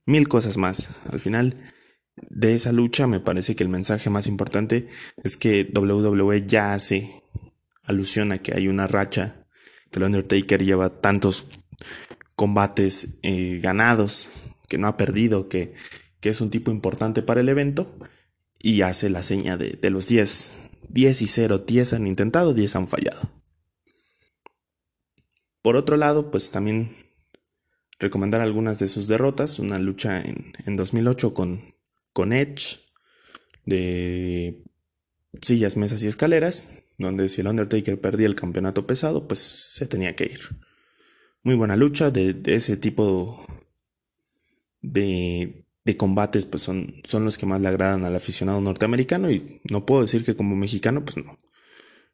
mil 0.05 0.27
cosas 0.27 0.57
más. 0.57 0.89
Al 1.11 1.19
final 1.19 1.55
de 2.29 2.55
esa 2.55 2.71
lucha 2.71 3.07
me 3.07 3.19
parece 3.19 3.55
que 3.55 3.63
el 3.63 3.69
mensaje 3.69 4.09
más 4.09 4.27
importante 4.27 4.89
es 5.23 5.37
que 5.37 5.69
WWE 5.73 6.45
ya 6.45 6.73
hace 6.73 7.23
alusión 7.83 8.31
a 8.31 8.39
que 8.39 8.53
hay 8.55 8.67
una 8.67 8.87
racha, 8.87 9.39
que 9.91 9.99
el 9.99 10.05
Undertaker 10.05 10.63
lleva 10.63 10.89
tantos 11.01 11.47
combates 12.35 13.19
eh, 13.23 13.59
ganados, 13.61 14.29
que 14.67 14.77
no 14.77 14.87
ha 14.87 14.97
perdido, 14.97 15.49
que, 15.49 15.73
que, 16.19 16.29
es 16.29 16.41
un 16.41 16.51
tipo 16.51 16.71
importante 16.71 17.21
para 17.21 17.41
el 17.41 17.49
evento, 17.49 17.97
y 18.59 18.81
hace 18.81 19.09
la 19.09 19.23
seña 19.23 19.57
de, 19.57 19.71
de 19.71 19.89
los 19.89 20.07
10. 20.07 20.57
10 20.89 21.21
y 21.21 21.27
0, 21.27 21.59
10 21.59 21.93
han 21.93 22.07
intentado, 22.07 22.53
10 22.53 22.75
han 22.75 22.87
fallado. 22.87 23.31
Por 25.61 25.75
otro 25.75 25.97
lado, 25.97 26.31
pues 26.31 26.51
también 26.51 26.95
recomendar 27.99 28.41
algunas 28.41 28.79
de 28.79 28.87
sus 28.87 29.07
derrotas, 29.07 29.59
una 29.59 29.77
lucha 29.77 30.21
en, 30.21 30.53
en 30.65 30.77
2008 30.77 31.33
con, 31.33 31.61
con 32.13 32.33
Edge, 32.33 32.79
de 33.65 34.63
sillas, 35.41 35.77
mesas 35.77 36.03
y 36.03 36.07
escaleras, 36.07 36.83
donde 36.97 37.29
si 37.29 37.41
el 37.41 37.47
Undertaker 37.47 37.99
perdía 37.99 38.27
el 38.27 38.35
campeonato 38.35 38.87
pesado, 38.87 39.27
pues 39.27 39.39
se 39.39 39.85
tenía 39.85 40.15
que 40.15 40.25
ir. 40.25 40.39
Muy 41.43 41.55
buena 41.55 41.77
lucha 41.77 42.11
de, 42.11 42.35
ese 42.45 42.77
tipo 42.77 43.45
de, 44.81 45.65
combates, 45.97 46.45
pues 46.45 46.63
son, 46.63 46.93
son 47.03 47.25
los 47.25 47.37
que 47.37 47.45
más 47.45 47.61
le 47.61 47.67
agradan 47.67 48.05
al 48.05 48.15
aficionado 48.15 48.61
norteamericano 48.61 49.31
y 49.31 49.61
no 49.69 49.85
puedo 49.85 50.01
decir 50.01 50.23
que 50.23 50.35
como 50.35 50.55
mexicano, 50.55 51.03
pues 51.05 51.17
no, 51.17 51.39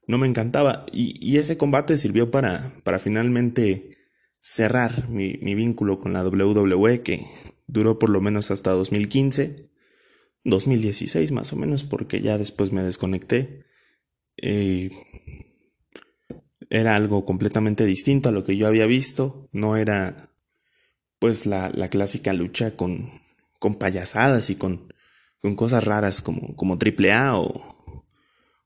no 0.07 0.17
me 0.17 0.27
encantaba. 0.27 0.85
Y, 0.91 1.17
y 1.21 1.37
ese 1.37 1.57
combate 1.57 1.97
sirvió 1.97 2.31
para, 2.31 2.71
para 2.83 2.99
finalmente 2.99 3.97
cerrar 4.41 5.09
mi, 5.09 5.37
mi 5.41 5.55
vínculo 5.55 5.99
con 5.99 6.13
la 6.13 6.23
WWE 6.23 7.01
que 7.01 7.25
duró 7.67 7.97
por 7.99 8.09
lo 8.09 8.21
menos 8.21 8.51
hasta 8.51 8.71
2015. 8.71 9.71
2016 10.45 11.31
más 11.31 11.51
o 11.53 11.55
menos, 11.55 11.83
porque 11.83 12.21
ya 12.21 12.37
después 12.37 12.71
me 12.71 12.83
desconecté. 12.83 13.65
Eh, 14.37 14.91
era 16.69 16.95
algo 16.95 17.25
completamente 17.25 17.85
distinto 17.85 18.29
a 18.29 18.31
lo 18.31 18.43
que 18.43 18.55
yo 18.55 18.67
había 18.67 18.85
visto. 18.85 19.49
No 19.51 19.75
era 19.75 20.31
pues 21.19 21.45
la, 21.45 21.71
la 21.73 21.89
clásica 21.89 22.33
lucha 22.33 22.75
con, 22.75 23.09
con 23.59 23.75
payasadas 23.75 24.49
y 24.49 24.55
con, 24.55 24.93
con 25.41 25.55
cosas 25.55 25.83
raras 25.83 26.21
como, 26.21 26.55
como 26.55 26.77
AAA 26.77 27.37
o, 27.39 28.05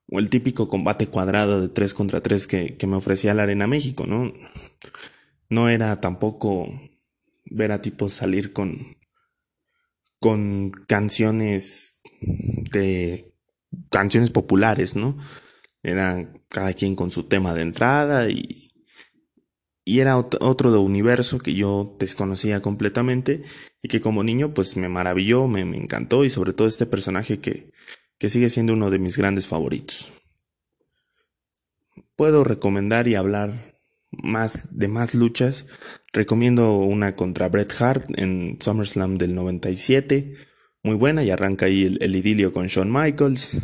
o 0.08 0.20
el 0.20 0.30
típico 0.30 0.68
combate 0.68 1.08
cuadrado 1.08 1.62
de 1.62 1.70
3 1.70 1.94
contra 1.94 2.22
3 2.22 2.48
que, 2.48 2.78
que 2.78 2.88
me 2.88 2.96
ofrecía 2.96 3.34
la 3.34 3.44
Arena 3.44 3.68
México, 3.68 4.06
¿no? 4.08 4.34
No 5.50 5.70
era 5.70 6.00
tampoco 6.00 6.68
ver 7.46 7.72
a 7.72 7.82
tipos 7.82 8.14
salir 8.14 8.54
con, 8.54 8.78
con 10.20 10.72
canciones 10.88 12.02
de 12.22 13.34
canciones 13.90 14.32
populares, 14.32 14.96
¿no? 14.96 15.18
Era 15.82 16.34
cada 16.50 16.74
quien 16.74 16.96
con 16.96 17.10
su 17.10 17.24
tema 17.24 17.54
de 17.54 17.62
entrada 17.62 18.30
y, 18.30 18.69
y 19.86 20.00
era 20.00 20.18
otro 20.18 20.72
de 20.72 20.78
universo 20.78 21.40
que 21.40 21.56
yo 21.56 21.96
desconocía 22.00 22.62
completamente 22.62 23.44
y 23.82 23.88
que 23.88 24.02
como 24.02 24.24
niño 24.24 24.54
pues 24.54 24.78
me 24.78 24.90
maravilló, 24.90 25.48
me, 25.48 25.62
encantó 25.62 26.26
y 26.26 26.30
sobre 26.30 26.54
todo 26.54 26.68
este 26.68 26.86
personaje 26.86 27.40
que, 27.40 27.72
que 28.18 28.30
sigue 28.30 28.50
siendo 28.50 28.74
uno 28.74 28.92
de 28.92 29.00
mis 29.00 29.18
grandes 29.18 29.48
favoritos. 29.48 30.12
Puedo 32.16 32.44
recomendar 32.44 33.08
y 33.08 33.16
hablar 33.16 33.54
más 34.12 34.78
de 34.78 34.88
más 34.88 35.16
luchas. 35.16 35.68
Recomiendo 36.14 36.74
una 36.74 37.16
contra 37.16 37.50
Bret 37.50 37.74
Hart 37.82 38.06
en 38.18 38.58
SummerSlam 38.62 39.16
del 39.16 39.36
97. 39.36 40.36
Muy 40.84 40.96
buena 40.96 41.24
y 41.24 41.32
arranca 41.32 41.68
ahí 41.68 41.84
el, 41.84 41.98
el 42.02 42.16
idilio 42.16 42.52
con 42.52 42.68
Shawn 42.68 42.92
Michaels. 42.92 43.58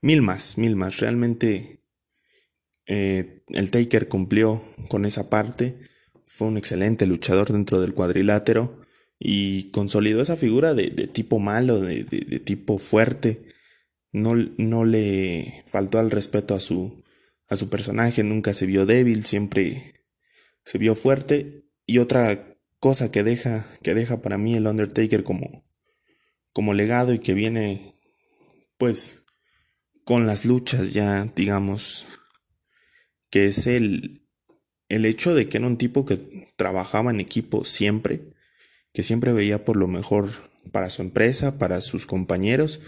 Mil 0.00 0.22
más, 0.22 0.58
mil 0.58 0.74
más. 0.74 0.98
Realmente 0.98 1.81
eh, 2.86 3.42
el 3.48 3.70
Taker 3.70 4.08
cumplió 4.08 4.62
con 4.88 5.04
esa 5.04 5.30
parte. 5.30 5.76
Fue 6.24 6.48
un 6.48 6.56
excelente 6.56 7.06
luchador 7.06 7.52
dentro 7.52 7.80
del 7.80 7.94
cuadrilátero 7.94 8.80
y 9.18 9.70
consolidó 9.70 10.22
esa 10.22 10.36
figura 10.36 10.74
de, 10.74 10.88
de 10.88 11.06
tipo 11.06 11.38
malo, 11.38 11.80
de, 11.80 12.04
de, 12.04 12.20
de, 12.20 12.40
tipo 12.40 12.78
fuerte. 12.78 13.46
No, 14.12 14.34
no 14.34 14.84
le 14.84 15.62
faltó 15.66 15.98
al 15.98 16.10
respeto 16.10 16.54
a 16.54 16.60
su, 16.60 17.02
a 17.48 17.56
su 17.56 17.68
personaje, 17.68 18.24
nunca 18.24 18.52
se 18.52 18.66
vio 18.66 18.84
débil, 18.86 19.24
siempre 19.24 19.94
se 20.64 20.78
vio 20.78 20.94
fuerte. 20.94 21.64
Y 21.86 21.98
otra 21.98 22.58
cosa 22.78 23.10
que 23.10 23.22
deja, 23.22 23.66
que 23.82 23.94
deja 23.94 24.22
para 24.22 24.38
mí 24.38 24.54
el 24.54 24.66
Undertaker 24.66 25.22
como, 25.22 25.64
como 26.52 26.74
legado 26.74 27.14
y 27.14 27.20
que 27.20 27.34
viene, 27.34 27.94
pues, 28.76 29.24
con 30.04 30.26
las 30.26 30.44
luchas 30.44 30.92
ya, 30.92 31.24
digamos, 31.36 32.06
que 33.32 33.46
es 33.46 33.66
el, 33.66 34.28
el 34.88 35.04
hecho 35.04 35.34
de 35.34 35.48
que 35.48 35.58
era 35.58 35.66
un 35.66 35.76
tipo 35.76 36.04
que 36.04 36.48
trabajaba 36.54 37.10
en 37.10 37.18
equipo 37.18 37.64
siempre, 37.64 38.20
que 38.92 39.02
siempre 39.02 39.32
veía 39.32 39.64
por 39.64 39.76
lo 39.76 39.88
mejor 39.88 40.28
para 40.70 40.88
su 40.88 41.02
empresa, 41.02 41.58
para 41.58 41.80
sus 41.80 42.06
compañeros, 42.06 42.80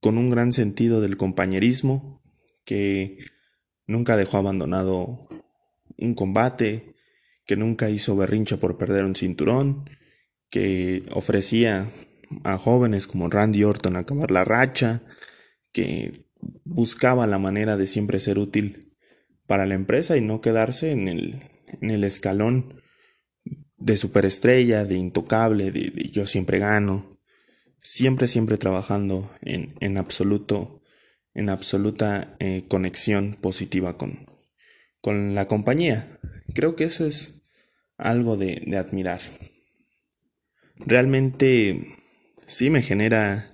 con 0.00 0.18
un 0.18 0.28
gran 0.28 0.52
sentido 0.52 1.00
del 1.00 1.16
compañerismo, 1.16 2.22
que 2.66 3.32
Nunca 3.86 4.16
dejó 4.16 4.38
abandonado 4.38 5.28
un 5.98 6.14
combate, 6.14 6.94
que 7.44 7.56
nunca 7.56 7.90
hizo 7.90 8.16
berrincha 8.16 8.56
por 8.56 8.78
perder 8.78 9.04
un 9.04 9.14
cinturón, 9.14 9.90
que 10.48 11.04
ofrecía 11.12 11.90
a 12.44 12.56
jóvenes 12.56 13.06
como 13.06 13.28
Randy 13.28 13.64
Orton 13.64 13.96
acabar 13.96 14.30
la 14.30 14.44
racha, 14.44 15.02
que 15.72 16.12
buscaba 16.64 17.26
la 17.26 17.38
manera 17.38 17.76
de 17.76 17.86
siempre 17.86 18.20
ser 18.20 18.38
útil 18.38 18.78
para 19.46 19.66
la 19.66 19.74
empresa 19.74 20.16
y 20.16 20.20
no 20.20 20.40
quedarse 20.40 20.90
en 20.90 21.08
el, 21.08 21.42
en 21.80 21.90
el 21.90 22.04
escalón 22.04 22.82
de 23.76 23.96
superestrella, 23.96 24.84
de 24.84 24.96
intocable, 24.96 25.70
de, 25.70 26.10
yo 26.10 26.26
siempre 26.26 26.58
gano, 26.58 27.10
siempre, 27.80 28.28
siempre 28.28 28.56
trabajando 28.56 29.30
en, 29.42 29.74
en 29.80 29.98
absoluto 29.98 30.80
en 31.34 31.48
absoluta 31.48 32.36
eh, 32.38 32.64
conexión 32.68 33.36
positiva 33.40 33.98
con, 33.98 34.26
con 35.00 35.34
la 35.34 35.46
compañía. 35.46 36.18
Creo 36.54 36.76
que 36.76 36.84
eso 36.84 37.06
es 37.06 37.42
algo 37.96 38.36
de, 38.36 38.62
de 38.66 38.76
admirar. 38.76 39.20
Realmente 40.76 41.98
sí 42.46 42.70
me 42.70 42.82
genera 42.82 43.46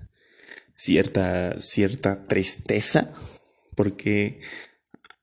cierta, 0.76 1.60
cierta 1.60 2.26
tristeza, 2.26 3.12
porque 3.74 4.40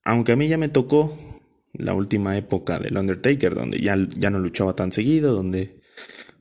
aunque 0.07 0.31
a 0.31 0.35
mí 0.37 0.47
ya 0.47 0.57
me 0.57 0.69
tocó 0.69 1.19
la 1.73 1.93
última 1.93 2.37
época 2.37 2.79
del 2.79 2.97
Undertaker, 2.97 3.53
donde 3.53 3.81
ya, 3.81 3.97
ya 4.17 4.29
no 4.29 4.39
luchaba 4.39 4.73
tan 4.73 4.93
seguido, 4.93 5.33
donde 5.33 5.81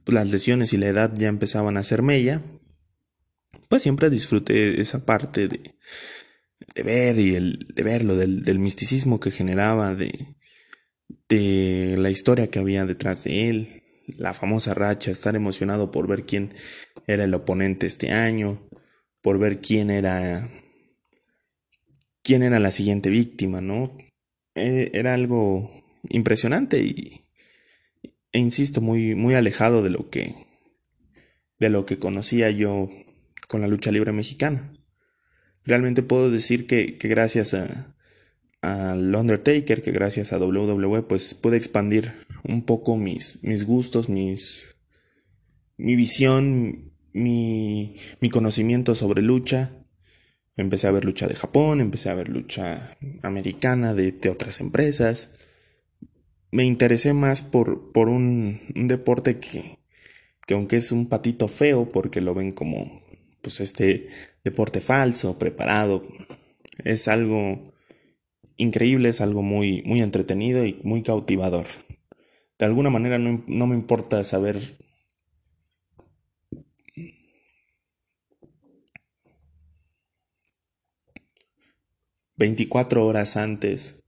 las 0.07 0.31
lesiones 0.31 0.73
y 0.73 0.77
la 0.77 0.87
edad 0.87 1.13
ya 1.17 1.27
empezaban 1.27 1.77
a 1.77 1.83
ser 1.83 2.03
mella, 2.03 2.43
pues 3.69 3.83
siempre 3.83 4.09
disfruté 4.09 4.81
esa 4.81 5.05
parte 5.05 5.49
de, 5.49 5.75
de 6.77 6.83
ver 6.85 7.19
y 7.19 7.35
el, 7.35 7.67
de 7.75 7.83
verlo, 7.83 8.15
del, 8.15 8.45
del 8.45 8.61
misticismo 8.61 9.19
que 9.19 9.33
generaba, 9.33 9.97
de, 9.97 10.37
de 11.29 11.97
la 11.99 12.11
historia 12.11 12.49
que 12.49 12.61
había 12.61 12.87
detrás 12.87 13.25
de 13.25 13.49
él, 13.49 13.83
la 14.17 14.33
famosa 14.33 14.75
racha, 14.75 15.11
estar 15.11 15.35
emocionado 15.35 15.91
por 15.91 16.07
ver 16.07 16.25
quién 16.25 16.55
era 17.09 17.25
el 17.25 17.35
oponente 17.35 17.87
este 17.87 18.13
año, 18.13 18.71
por 19.23 19.41
ver 19.41 19.61
quién 19.61 19.91
era 19.91 20.49
quién 22.26 22.42
era 22.42 22.59
la 22.59 22.73
siguiente 22.73 23.09
víctima, 23.09 23.61
¿no? 23.61 23.97
E, 24.56 24.90
era 24.95 25.14
algo 25.14 25.71
impresionante 26.11 26.80
y 26.80 27.23
e 28.33 28.40
insisto 28.40 28.80
muy 28.80 29.14
muy 29.14 29.35
alejado 29.35 29.85
de 29.85 29.90
lo 29.90 30.11
que 30.11 30.35
de 31.61 31.71
lo 31.71 31.87
que 31.87 32.00
conocía 32.00 32.50
yo 32.50 32.90
con 33.47 33.61
la 33.61 33.68
lucha 33.68 33.92
libre 33.92 34.11
mexicana. 34.11 34.73
Realmente 35.64 36.02
puedo 36.02 36.30
decir 36.30 36.66
que, 36.66 36.99
que 36.99 37.06
gracias 37.06 37.54
a 37.54 37.95
al 38.61 39.14
Undertaker, 39.14 39.80
que 39.80 39.92
gracias 39.92 40.33
a 40.33 40.38
WWE 40.38 41.02
pues 41.02 41.35
pude 41.35 41.56
expandir 41.56 42.26
un 42.42 42.64
poco 42.64 42.97
mis, 42.97 43.38
mis 43.45 43.64
gustos, 43.64 44.09
mis, 44.09 44.76
mi 45.76 45.95
visión, 45.95 46.92
mi, 47.12 47.95
mi 48.21 48.30
conocimiento 48.30 48.97
sobre 48.97 49.23
lucha. 49.23 49.86
Empecé 50.57 50.87
a 50.87 50.91
ver 50.91 51.05
lucha 51.05 51.27
de 51.27 51.35
Japón, 51.35 51.81
empecé 51.81 52.09
a 52.09 52.15
ver 52.15 52.29
lucha 52.29 52.97
americana 53.23 53.93
de, 53.95 54.15
otras 54.31 54.61
empresas. 54.61 55.31
Me 56.51 56.65
interesé 56.65 57.13
más 57.13 57.43
por, 57.43 57.93
por 57.93 58.09
un, 58.09 58.61
un 58.75 58.89
deporte 58.89 59.39
que, 59.39 59.79
que 60.47 60.55
aunque 60.55 60.77
es 60.77 60.93
un 60.93 61.09
patito 61.09 61.49
feo 61.49 61.89
porque 61.89 62.21
lo 62.23 62.35
ven 62.35 62.53
como 62.53 63.03
pues 63.43 63.61
este 63.61 64.09
deporte 64.45 64.81
falso, 64.81 65.39
preparado, 65.39 66.07
es 66.85 67.09
algo 67.09 67.73
increíble, 68.57 69.09
es 69.11 69.21
algo 69.21 69.43
muy, 69.43 69.83
muy 69.83 70.01
entretenido 70.01 70.65
y 70.65 70.81
muy 70.83 71.03
cautivador. 71.03 71.67
De 72.59 72.65
alguna 72.65 72.91
manera 72.91 73.19
no, 73.19 73.45
no 73.47 73.67
me 73.67 73.75
importa 73.75 74.25
saber 74.25 74.79
...24 82.38 83.05
horas 83.05 83.37
antes... 83.37 84.02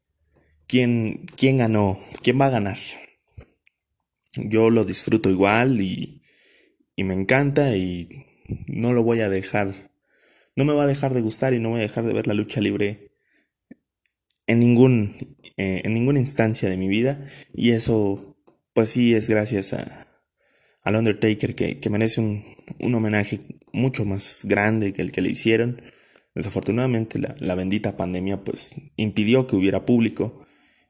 ¿Quién, 0.66 1.24
¿Quién 1.36 1.58
ganó? 1.58 1.98
¿Quién 2.22 2.38
va 2.38 2.46
a 2.46 2.50
ganar? 2.50 2.76
Yo 4.34 4.68
lo 4.68 4.84
disfruto 4.84 5.30
igual 5.30 5.80
y, 5.80 6.20
y 6.94 7.04
me 7.04 7.14
encanta 7.14 7.74
y 7.74 8.26
no 8.66 8.92
lo 8.92 9.02
voy 9.02 9.20
a 9.20 9.30
dejar. 9.30 9.74
No 10.56 10.66
me 10.66 10.74
va 10.74 10.84
a 10.84 10.86
dejar 10.86 11.14
de 11.14 11.22
gustar 11.22 11.54
y 11.54 11.58
no 11.58 11.70
voy 11.70 11.78
a 11.78 11.84
dejar 11.84 12.04
de 12.04 12.12
ver 12.12 12.26
la 12.26 12.34
lucha 12.34 12.60
libre 12.60 13.08
en 14.46 14.58
ningún 14.58 15.14
eh, 15.56 15.82
en 15.84 15.94
ninguna 15.94 16.18
instancia 16.18 16.68
de 16.68 16.76
mi 16.76 16.88
vida 16.88 17.28
y 17.54 17.70
eso 17.70 18.36
pues 18.72 18.90
sí 18.90 19.14
es 19.14 19.28
gracias 19.28 19.72
a 19.72 20.08
al 20.82 20.96
Undertaker 20.96 21.54
que, 21.54 21.80
que 21.80 21.90
merece 21.90 22.20
un, 22.20 22.44
un, 22.78 22.94
homenaje 22.94 23.40
mucho 23.72 24.04
más 24.06 24.42
grande 24.44 24.92
que 24.92 25.02
el 25.02 25.12
que 25.12 25.20
le 25.20 25.30
hicieron 25.30 25.82
desafortunadamente 26.34 27.18
la, 27.18 27.34
la 27.38 27.54
bendita 27.54 27.96
pandemia 27.96 28.42
pues 28.44 28.74
impidió 28.96 29.46
que 29.46 29.56
hubiera 29.56 29.84
público 29.84 30.46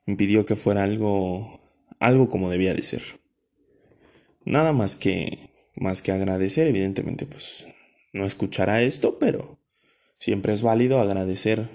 impidió 0.07 0.47
que 0.47 0.57
fuera 0.57 0.85
algo 0.85 1.61
algo 2.00 2.28
como 2.28 2.49
debía 2.49 2.75
de 2.75 2.83
ser. 2.83 3.02
Nada 4.45 4.73
más 4.73 4.97
que 4.97 5.50
más 5.76 6.02
que 6.02 6.12
agradecer 6.12 6.66
evidentemente 6.66 7.26
pues 7.26 7.66
no 8.12 8.25
escuchará 8.25 8.83
esto 8.83 9.18
pero 9.18 9.59
siempre 10.18 10.52
es 10.52 10.62
válido 10.62 11.00
agradecer 11.00 11.68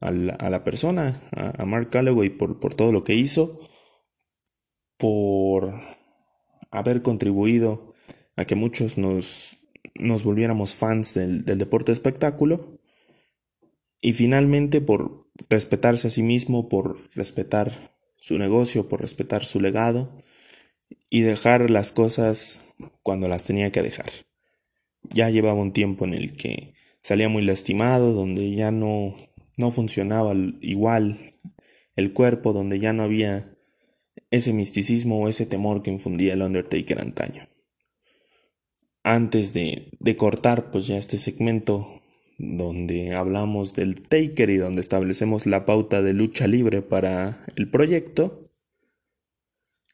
a 0.00 0.10
la, 0.10 0.34
a 0.34 0.50
la 0.50 0.64
persona, 0.64 1.20
a, 1.32 1.62
a, 1.62 1.66
Mark 1.66 1.90
Calloway, 1.90 2.28
por, 2.28 2.60
por 2.60 2.74
todo 2.74 2.92
lo 2.92 3.04
que 3.04 3.14
hizo, 3.14 3.60
por 4.96 5.74
haber 6.70 7.02
contribuido 7.02 7.94
a 8.36 8.44
que 8.44 8.54
muchos 8.54 8.98
nos, 8.98 9.57
nos 9.94 10.24
volviéramos 10.24 10.74
fans 10.74 11.14
del, 11.14 11.44
del 11.44 11.58
deporte 11.58 11.92
de 11.92 11.94
espectáculo 11.94 12.78
y 14.00 14.12
finalmente 14.12 14.80
por 14.80 15.28
respetarse 15.48 16.08
a 16.08 16.10
sí 16.10 16.22
mismo, 16.22 16.68
por 16.68 16.96
respetar 17.14 17.96
su 18.16 18.38
negocio, 18.38 18.88
por 18.88 19.00
respetar 19.00 19.44
su 19.44 19.60
legado 19.60 20.12
y 21.10 21.20
dejar 21.20 21.70
las 21.70 21.92
cosas 21.92 22.62
cuando 23.02 23.28
las 23.28 23.44
tenía 23.44 23.72
que 23.72 23.82
dejar. 23.82 24.10
Ya 25.02 25.30
llevaba 25.30 25.60
un 25.60 25.72
tiempo 25.72 26.04
en 26.04 26.14
el 26.14 26.36
que 26.36 26.74
salía 27.02 27.28
muy 27.28 27.42
lastimado, 27.42 28.12
donde 28.12 28.52
ya 28.54 28.70
no 28.70 29.14
no 29.58 29.72
funcionaba 29.72 30.34
igual 30.60 31.18
el 31.96 32.12
cuerpo, 32.12 32.52
donde 32.54 32.78
ya 32.78 32.92
no 32.94 33.02
había 33.02 33.52
ese 34.30 34.52
misticismo 34.52 35.20
o 35.20 35.28
ese 35.28 35.46
temor 35.46 35.82
que 35.82 35.90
infundía 35.90 36.34
el 36.34 36.42
Undertaker 36.42 37.00
antaño. 37.00 37.48
Antes 39.10 39.54
de, 39.54 40.16
cortar 40.18 40.70
pues 40.70 40.86
ya 40.86 40.98
este 40.98 41.16
segmento 41.16 42.02
donde 42.36 43.14
hablamos 43.14 43.72
del 43.72 44.02
Taker 44.02 44.50
y 44.50 44.58
donde 44.58 44.82
establecemos 44.82 45.46
la 45.46 45.64
pauta 45.64 46.02
de 46.02 46.12
lucha 46.12 46.46
libre 46.46 46.82
para 46.82 47.42
el 47.56 47.70
proyecto, 47.70 48.44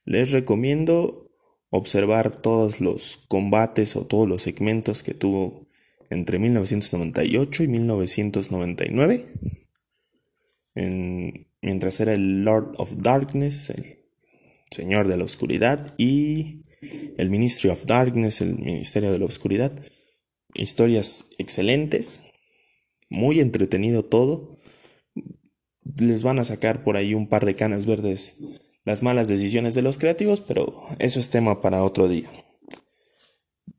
les 0.04 0.32
recomiendo 0.32 1.30
observar 1.70 2.34
todos 2.34 2.80
los 2.80 3.18
combates 3.28 3.94
o 3.94 4.04
todos 4.04 4.28
los 4.28 4.42
segmentos 4.42 5.04
que 5.04 5.14
tuvo 5.14 5.68
entre 6.10 6.40
1998 6.40 7.62
y 7.62 7.68
1999, 7.68 9.26
en, 10.74 11.46
mientras 11.62 12.00
era 12.00 12.14
el 12.14 12.44
Lord 12.44 12.74
of 12.78 12.96
Darkness, 12.96 13.70
el 13.70 14.00
Señor 14.72 15.06
de 15.06 15.18
la 15.18 15.24
Oscuridad, 15.24 15.94
y 15.98 16.63
el 17.16 17.30
Ministry 17.30 17.70
of 17.70 17.86
Darkness, 17.86 18.40
el 18.40 18.56
Ministerio 18.56 19.12
de 19.12 19.18
la 19.18 19.24
Oscuridad. 19.26 19.72
Historias 20.54 21.26
excelentes, 21.38 22.22
muy 23.08 23.40
entretenido 23.40 24.04
todo. 24.04 24.58
Les 25.96 26.22
van 26.22 26.38
a 26.38 26.44
sacar 26.44 26.82
por 26.82 26.96
ahí 26.96 27.14
un 27.14 27.28
par 27.28 27.44
de 27.44 27.54
canas 27.54 27.86
verdes 27.86 28.38
las 28.84 29.02
malas 29.02 29.28
decisiones 29.28 29.74
de 29.74 29.82
los 29.82 29.96
creativos, 29.96 30.40
pero 30.40 30.72
eso 30.98 31.18
es 31.18 31.30
tema 31.30 31.60
para 31.60 31.84
otro 31.84 32.08
día. 32.08 32.28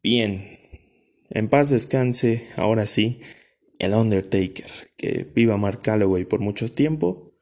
Bien, 0.02 0.58
en 1.30 1.50
paz 1.50 1.70
descanse, 1.70 2.48
ahora 2.58 2.86
sí, 2.86 3.22
el 3.80 3.94
Undertaker, 3.94 4.72
que 4.98 5.30
viva 5.36 5.58
Mark 5.58 5.82
Calloway 5.82 6.26
por 6.26 6.40
mucho 6.40 6.72
tiempo, 6.72 7.34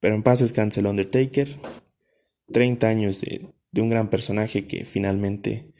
pero 0.00 0.14
en 0.14 0.22
paz 0.22 0.40
descanse 0.40 0.80
el 0.80 0.86
Undertaker, 0.86 1.56
30 2.52 2.88
años 2.88 3.20
de, 3.20 3.46
de 3.72 3.82
un 3.82 3.88
gran 3.88 4.10
personaje 4.10 4.66
que 4.66 4.84
finalmente 4.84 5.74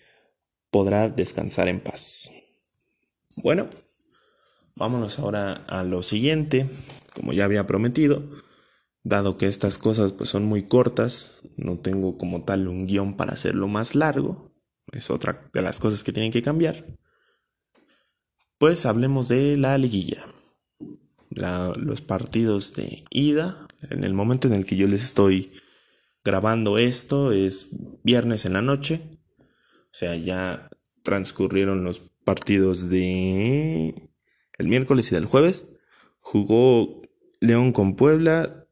podrá 0.70 1.08
descansar 1.08 1.68
en 1.68 1.80
paz. 1.80 2.30
Bueno, 3.36 3.68
vámonos 4.74 5.18
ahora 5.18 5.52
a 5.52 5.82
lo 5.84 6.02
siguiente, 6.02 6.66
como 7.14 7.32
ya 7.32 7.44
había 7.44 7.66
prometido, 7.66 8.22
dado 9.02 9.36
que 9.36 9.46
estas 9.46 9.78
cosas 9.78 10.12
pues 10.12 10.30
son 10.30 10.44
muy 10.44 10.64
cortas, 10.64 11.42
no 11.56 11.78
tengo 11.78 12.16
como 12.16 12.44
tal 12.44 12.68
un 12.68 12.86
guion 12.86 13.16
para 13.16 13.32
hacerlo 13.32 13.68
más 13.68 13.94
largo, 13.94 14.50
es 14.92 15.10
otra 15.10 15.40
de 15.52 15.62
las 15.62 15.80
cosas 15.80 16.04
que 16.04 16.12
tienen 16.12 16.32
que 16.32 16.42
cambiar. 16.42 16.84
Pues 18.58 18.86
hablemos 18.86 19.28
de 19.28 19.56
la 19.56 19.78
liguilla. 19.78 20.26
La, 21.30 21.72
los 21.76 22.00
partidos 22.00 22.74
de 22.74 23.04
ida. 23.10 23.66
En 23.88 24.04
el 24.04 24.12
momento 24.12 24.48
en 24.48 24.54
el 24.54 24.66
que 24.66 24.76
yo 24.76 24.86
les 24.86 25.02
estoy 25.02 25.52
grabando 26.24 26.78
esto 26.78 27.32
es 27.32 27.68
viernes 28.02 28.44
en 28.44 28.52
la 28.54 28.62
noche. 28.62 29.02
O 29.38 29.92
sea, 29.92 30.14
ya 30.16 30.68
transcurrieron 31.02 31.84
los 31.84 32.00
partidos 32.24 32.88
de 32.88 34.10
el 34.58 34.68
miércoles 34.68 35.10
y 35.10 35.14
del 35.14 35.26
jueves. 35.26 35.76
Jugó 36.20 37.02
León 37.40 37.72
con 37.72 37.96
Puebla, 37.96 38.66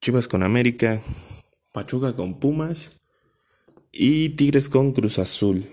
Chivas 0.00 0.28
con 0.28 0.42
América, 0.42 1.00
Pachuca 1.72 2.14
con 2.16 2.40
Pumas 2.40 3.00
y 3.92 4.30
Tigres 4.30 4.68
con 4.68 4.92
Cruz 4.92 5.18
Azul. 5.18 5.64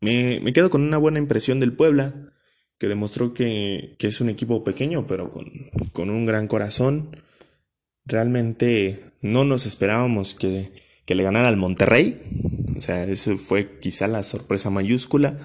Me, 0.00 0.40
me, 0.40 0.52
quedo 0.52 0.68
con 0.68 0.82
una 0.82 0.98
buena 0.98 1.18
impresión 1.18 1.60
del 1.60 1.74
Puebla, 1.74 2.32
que 2.78 2.88
demostró 2.88 3.34
que, 3.34 3.94
que 3.98 4.08
es 4.08 4.20
un 4.20 4.28
equipo 4.28 4.64
pequeño, 4.64 5.06
pero 5.06 5.30
con, 5.30 5.44
con, 5.92 6.10
un 6.10 6.24
gran 6.24 6.48
corazón. 6.48 7.16
Realmente 8.04 9.12
no 9.20 9.44
nos 9.44 9.66
esperábamos 9.66 10.34
que, 10.34 10.72
que 11.04 11.14
le 11.14 11.22
ganara 11.22 11.48
al 11.48 11.56
Monterrey. 11.56 12.20
O 12.76 12.80
sea, 12.80 13.04
eso 13.04 13.36
fue 13.36 13.78
quizá 13.78 14.08
la 14.08 14.22
sorpresa 14.22 14.70
mayúscula, 14.70 15.38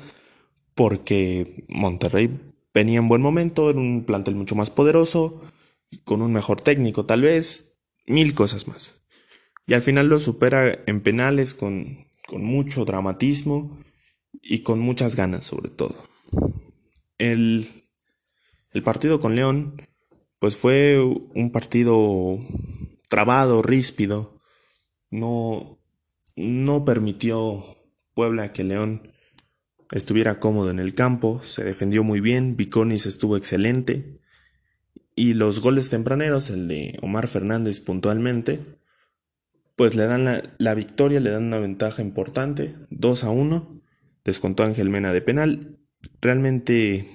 porque 0.74 1.66
Monterrey 1.68 2.30
venía 2.74 3.00
en 3.00 3.08
buen 3.08 3.22
momento, 3.22 3.70
era 3.70 3.80
un 3.80 4.06
plantel 4.06 4.36
mucho 4.36 4.56
más 4.56 4.70
poderoso, 4.70 5.42
con 6.04 6.22
un 6.22 6.34
mejor 6.34 6.62
técnico 6.62 7.06
tal 7.06 7.22
vez, 7.22 7.80
mil 8.06 8.34
cosas 8.34 8.68
más. 8.68 8.96
Y 9.66 9.74
al 9.74 9.82
final 9.82 10.08
lo 10.08 10.20
supera 10.20 10.80
en 10.86 11.02
penales 11.02 11.54
con, 11.54 12.08
con 12.28 12.44
mucho 12.44 12.86
dramatismo 12.86 13.80
y 14.42 14.60
con 14.60 14.80
muchas 14.80 15.16
ganas 15.16 15.46
sobre 15.46 15.70
todo. 15.70 15.96
El, 17.18 17.68
el 18.72 18.84
partido 18.84 19.20
con 19.20 19.36
León 19.36 19.82
pues 20.40 20.56
fue 20.56 21.00
un 21.00 21.52
partido 21.52 22.40
trabado, 23.10 23.62
ríspido. 23.62 24.42
No, 25.10 25.80
no 26.36 26.86
permitió 26.86 27.64
Puebla 28.14 28.52
que 28.52 28.64
León 28.64 29.14
estuviera 29.92 30.40
cómodo 30.40 30.70
en 30.70 30.80
el 30.80 30.94
campo, 30.94 31.42
se 31.44 31.64
defendió 31.64 32.04
muy 32.04 32.20
bien, 32.20 32.58
Viconis 32.58 33.06
estuvo 33.06 33.38
excelente 33.38 34.20
y 35.16 35.34
los 35.34 35.62
goles 35.62 35.90
tempraneros, 35.90 36.50
el 36.50 36.68
de 36.68 37.00
Omar 37.02 37.28
Fernández 37.28 37.80
puntualmente, 37.80 38.60
pues 39.76 39.96
le 39.96 40.06
dan 40.06 40.26
la, 40.26 40.44
la 40.58 40.74
victoria, 40.74 41.20
le 41.20 41.30
dan 41.30 41.46
una 41.46 41.60
ventaja 41.60 42.02
importante, 42.02 42.76
2 42.90 43.24
a 43.24 43.30
1 43.30 43.78
descontó 44.28 44.64
Ángel 44.64 44.90
Mena 44.90 45.14
de 45.14 45.22
penal. 45.22 45.80
Realmente 46.22 47.08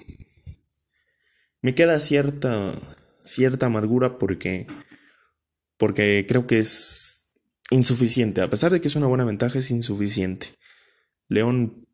me 1.60 1.74
queda 1.74 2.00
cierta, 2.00 2.72
cierta 3.24 3.66
amargura 3.66 4.18
porque 4.18 4.66
porque 5.76 6.26
creo 6.28 6.46
que 6.46 6.60
es 6.60 7.22
insuficiente. 7.70 8.40
A 8.40 8.50
pesar 8.50 8.70
de 8.70 8.80
que 8.80 8.88
es 8.88 8.94
una 8.94 9.08
buena 9.08 9.24
ventaja, 9.24 9.58
es 9.58 9.70
insuficiente. 9.70 10.54
León 11.28 11.88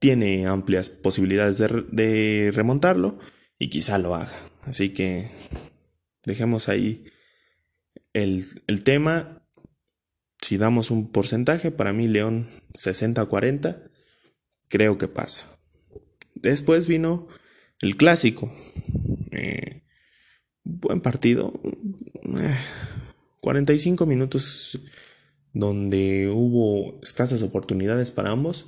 tiene 0.00 0.46
amplias 0.46 0.88
posibilidades 0.88 1.58
de, 1.58 2.50
remontarlo 2.52 3.18
y 3.58 3.70
quizá 3.70 3.98
lo 3.98 4.14
haga. 4.14 4.34
Así 4.62 4.90
que 4.90 5.30
dejemos 6.24 6.68
ahí 6.68 7.04
el, 8.12 8.44
el 8.66 8.82
tema. 8.82 9.44
Si 10.40 10.56
damos 10.56 10.90
un 10.90 11.10
porcentaje, 11.10 11.70
para 11.70 11.92
mí 11.92 12.08
León 12.08 12.48
60-40, 12.74 13.90
creo 14.68 14.98
que 14.98 15.08
pasa. 15.08 15.48
Después 16.34 16.86
vino 16.86 17.28
el 17.80 17.96
clásico. 17.96 18.52
Eh, 19.32 19.77
buen 20.68 21.00
partido. 21.00 21.52
45 23.40 24.04
eh, 24.04 24.06
minutos 24.06 24.80
donde 25.52 26.28
hubo 26.28 27.00
escasas 27.02 27.42
oportunidades 27.42 28.10
para 28.10 28.30
ambos. 28.30 28.66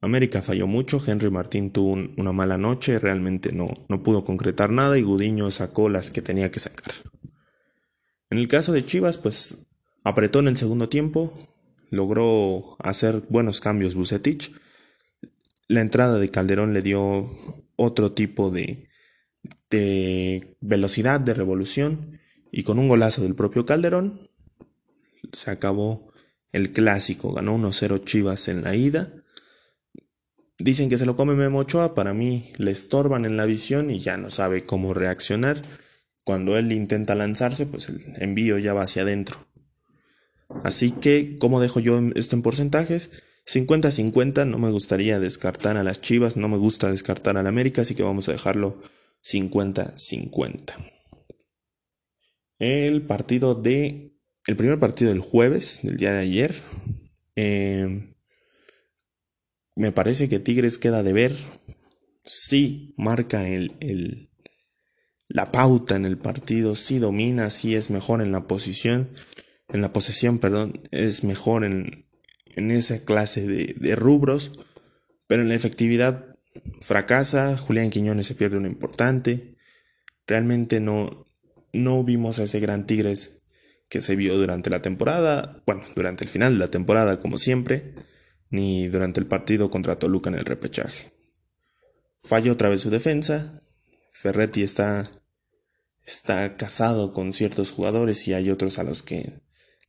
América 0.00 0.42
falló 0.42 0.66
mucho, 0.66 1.00
Henry 1.04 1.30
Martín 1.30 1.72
tuvo 1.72 1.92
una 2.16 2.32
mala 2.32 2.58
noche, 2.58 2.98
realmente 2.98 3.52
no, 3.52 3.68
no 3.88 4.02
pudo 4.02 4.24
concretar 4.24 4.70
nada 4.70 4.98
y 4.98 5.02
Gudiño 5.02 5.50
sacó 5.50 5.88
las 5.88 6.10
que 6.10 6.22
tenía 6.22 6.50
que 6.50 6.60
sacar. 6.60 6.92
En 8.30 8.38
el 8.38 8.46
caso 8.46 8.72
de 8.72 8.84
Chivas, 8.84 9.18
pues 9.18 9.66
apretó 10.04 10.38
en 10.38 10.48
el 10.48 10.56
segundo 10.56 10.88
tiempo, 10.88 11.36
logró 11.90 12.76
hacer 12.78 13.24
buenos 13.28 13.60
cambios 13.60 13.94
Bucetich. 13.94 14.52
La 15.66 15.80
entrada 15.80 16.18
de 16.18 16.30
Calderón 16.30 16.74
le 16.74 16.82
dio 16.82 17.30
otro 17.76 18.12
tipo 18.12 18.50
de, 18.50 18.87
de 19.70 20.56
velocidad, 20.60 21.20
de 21.20 21.34
revolución, 21.34 22.20
y 22.50 22.62
con 22.62 22.78
un 22.78 22.88
golazo 22.88 23.22
del 23.22 23.34
propio 23.34 23.66
Calderón 23.66 24.28
se 25.32 25.50
acabó 25.50 26.12
el 26.52 26.72
clásico. 26.72 27.32
Ganó 27.32 27.56
1-0 27.56 28.04
Chivas 28.04 28.48
en 28.48 28.62
la 28.62 28.74
ida. 28.74 29.12
Dicen 30.58 30.88
que 30.88 30.98
se 30.98 31.06
lo 31.06 31.14
come 31.14 31.34
Memo 31.34 31.60
Ochoa, 31.60 31.94
para 31.94 32.14
mí 32.14 32.52
le 32.56 32.70
estorban 32.70 33.24
en 33.24 33.36
la 33.36 33.44
visión 33.44 33.90
y 33.90 34.00
ya 34.00 34.16
no 34.16 34.30
sabe 34.30 34.64
cómo 34.64 34.94
reaccionar. 34.94 35.62
Cuando 36.24 36.58
él 36.58 36.72
intenta 36.72 37.14
lanzarse, 37.14 37.66
pues 37.66 37.88
el 37.88 38.02
envío 38.16 38.58
ya 38.58 38.74
va 38.74 38.82
hacia 38.82 39.02
adentro. 39.02 39.46
Así 40.64 40.90
que, 40.90 41.36
¿cómo 41.38 41.60
dejo 41.60 41.80
yo 41.80 42.00
esto 42.14 42.34
en 42.34 42.42
porcentajes? 42.42 43.10
50-50, 43.46 44.46
no 44.46 44.58
me 44.58 44.70
gustaría 44.70 45.20
descartar 45.20 45.76
a 45.76 45.84
las 45.84 46.00
Chivas, 46.00 46.36
no 46.36 46.48
me 46.48 46.56
gusta 46.56 46.90
descartar 46.90 47.38
al 47.38 47.46
América, 47.46 47.82
así 47.82 47.94
que 47.94 48.02
vamos 48.02 48.28
a 48.28 48.32
dejarlo 48.32 48.78
50-50. 49.22 50.74
El 52.58 53.02
partido 53.06 53.54
de. 53.54 54.14
El 54.46 54.56
primer 54.56 54.78
partido 54.78 55.10
del 55.10 55.20
jueves, 55.20 55.80
del 55.82 55.96
día 55.96 56.12
de 56.12 56.18
ayer. 56.20 56.54
Eh, 57.36 58.14
me 59.76 59.92
parece 59.92 60.28
que 60.28 60.40
Tigres 60.40 60.78
queda 60.78 61.02
de 61.02 61.12
ver. 61.12 61.36
Sí 62.24 62.94
marca 62.96 63.48
el, 63.48 64.28
la 65.28 65.52
pauta 65.52 65.96
en 65.96 66.04
el 66.04 66.18
partido, 66.18 66.74
sí 66.74 66.98
domina, 66.98 67.50
sí 67.50 67.74
es 67.74 67.90
mejor 67.90 68.22
en 68.22 68.32
la 68.32 68.46
posición, 68.46 69.10
en 69.68 69.82
la 69.82 69.92
posesión, 69.92 70.38
perdón, 70.38 70.88
es 70.90 71.24
mejor 71.24 71.64
en, 71.64 72.08
en 72.58 72.70
esa 72.70 73.04
clase 73.04 73.46
de, 73.46 73.96
rubros, 73.96 74.52
pero 75.26 75.42
en 75.42 75.48
la 75.48 75.54
efectividad 75.54 76.27
fracasa, 76.80 77.56
Julián 77.56 77.90
Quiñones 77.90 78.26
se 78.26 78.34
pierde 78.34 78.56
uno 78.56 78.66
importante, 78.66 79.56
realmente 80.26 80.80
no, 80.80 81.26
no 81.72 82.04
vimos 82.04 82.38
a 82.38 82.44
ese 82.44 82.60
gran 82.60 82.86
Tigres 82.86 83.42
que 83.88 84.00
se 84.00 84.16
vio 84.16 84.36
durante 84.36 84.70
la 84.70 84.82
temporada, 84.82 85.62
bueno, 85.66 85.82
durante 85.94 86.24
el 86.24 86.30
final 86.30 86.54
de 86.54 86.58
la 86.58 86.70
temporada 86.70 87.20
como 87.20 87.38
siempre, 87.38 87.94
ni 88.50 88.88
durante 88.88 89.20
el 89.20 89.26
partido 89.26 89.70
contra 89.70 89.98
Toluca 89.98 90.30
en 90.30 90.36
el 90.36 90.44
repechaje. 90.44 91.10
Falla 92.20 92.52
otra 92.52 92.68
vez 92.68 92.82
su 92.82 92.90
defensa, 92.90 93.62
Ferretti 94.10 94.62
está, 94.62 95.10
está 96.04 96.56
casado 96.56 97.12
con 97.12 97.32
ciertos 97.32 97.70
jugadores 97.70 98.26
y 98.28 98.34
hay 98.34 98.50
otros 98.50 98.78
a 98.78 98.84
los 98.84 99.02
que 99.02 99.40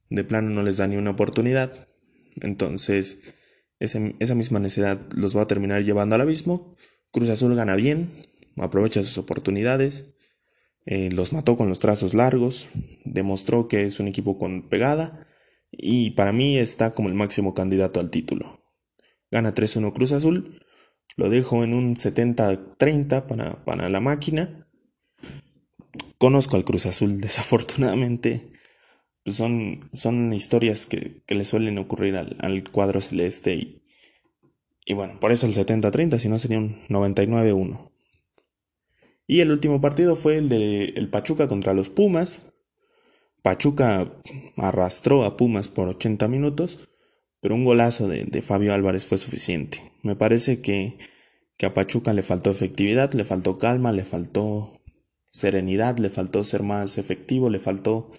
de 0.10 0.23
plano 0.23 0.49
no 0.49 0.63
les 0.63 0.77
da 0.77 0.88
ni 0.88 0.95
una 0.95 1.12
oportunidad, 1.12 1.88
entonces 2.41 3.34
esa 3.79 4.35
misma 4.35 4.59
necesidad 4.59 4.99
los 5.13 5.35
va 5.35 5.43
a 5.43 5.47
terminar 5.47 5.83
llevando 5.83 6.15
al 6.15 6.21
abismo. 6.21 6.71
Cruz 7.11 7.29
Azul 7.29 7.55
gana 7.55 7.75
bien, 7.75 8.11
aprovecha 8.57 9.03
sus 9.03 9.17
oportunidades, 9.17 10.13
eh, 10.85 11.09
los 11.11 11.33
mató 11.33 11.57
con 11.57 11.69
los 11.69 11.79
trazos 11.79 12.13
largos, 12.13 12.67
demostró 13.05 13.67
que 13.67 13.83
es 13.83 13.99
un 13.99 14.07
equipo 14.07 14.37
con 14.37 14.69
pegada 14.69 15.27
y 15.71 16.11
para 16.11 16.31
mí 16.31 16.57
está 16.57 16.93
como 16.93 17.09
el 17.09 17.15
máximo 17.15 17.53
candidato 17.53 17.99
al 17.99 18.11
título. 18.11 18.63
Gana 19.31 19.53
3-1 19.53 19.93
Cruz 19.93 20.11
Azul, 20.11 20.59
lo 21.15 21.29
dejo 21.29 21.63
en 21.63 21.73
un 21.73 21.95
70-30 21.95 23.27
para, 23.27 23.63
para 23.65 23.89
la 23.89 24.01
máquina. 24.01 24.67
Conozco 26.17 26.55
al 26.55 26.63
Cruz 26.63 26.85
Azul, 26.85 27.21
desafortunadamente. 27.21 28.49
Pues 29.23 29.36
son, 29.36 29.89
son 29.91 30.34
historias 30.34 30.86
que, 30.86 31.21
le 31.27 31.45
suelen 31.45 31.77
ocurrir 31.77 32.15
al, 32.15 32.69
cuadro 32.71 33.01
celeste 33.01 33.55
y, 33.55 33.84
y 34.86 34.93
bueno, 34.93 35.19
por 35.19 35.32
eso 35.32 35.45
el 35.45 35.53
70-30, 35.53 36.17
si 36.17 36.29
no 36.29 36.39
sería 36.39 36.58
un 36.58 36.75
99-1. 36.88 37.89
Y 39.29 39.41
el 39.41 39.51
último 39.51 39.79
partido 39.79 40.15
fue 40.15 40.38
el 40.38 40.49
de 40.49 40.86
el 40.95 41.08
Pachuca 41.08 41.47
contra 41.47 41.75
los 41.75 41.89
Pumas. 41.89 42.47
Pachuca 43.43 44.12
arrastró 44.58 45.23
a 45.23 45.38
Pumas 45.38 45.67
por 45.67 45.88
80 45.88 46.27
minutos, 46.27 46.89
pero 47.39 47.53
un 47.53 47.63
golazo 47.63 48.08
de, 48.08 48.41
Fabio 48.41 48.73
Álvarez 48.73 49.05
fue 49.05 49.19
suficiente. 49.19 49.84
Me 50.01 50.15
parece 50.15 50.62
que, 50.62 50.97
que 51.58 51.67
a 51.67 51.75
Pachuca 51.75 52.12
le 52.13 52.23
faltó 52.23 52.49
efectividad, 52.49 53.13
le 53.13 53.23
faltó 53.23 53.60
calma, 53.60 53.91
le 53.91 54.03
faltó 54.03 54.82
serenidad, 55.29 55.99
le 55.99 56.10
faltó 56.10 56.43
ser 56.43 56.63
más 56.63 56.97
efectivo, 56.97 57.51
le 57.51 57.60
faltó 57.60 58.10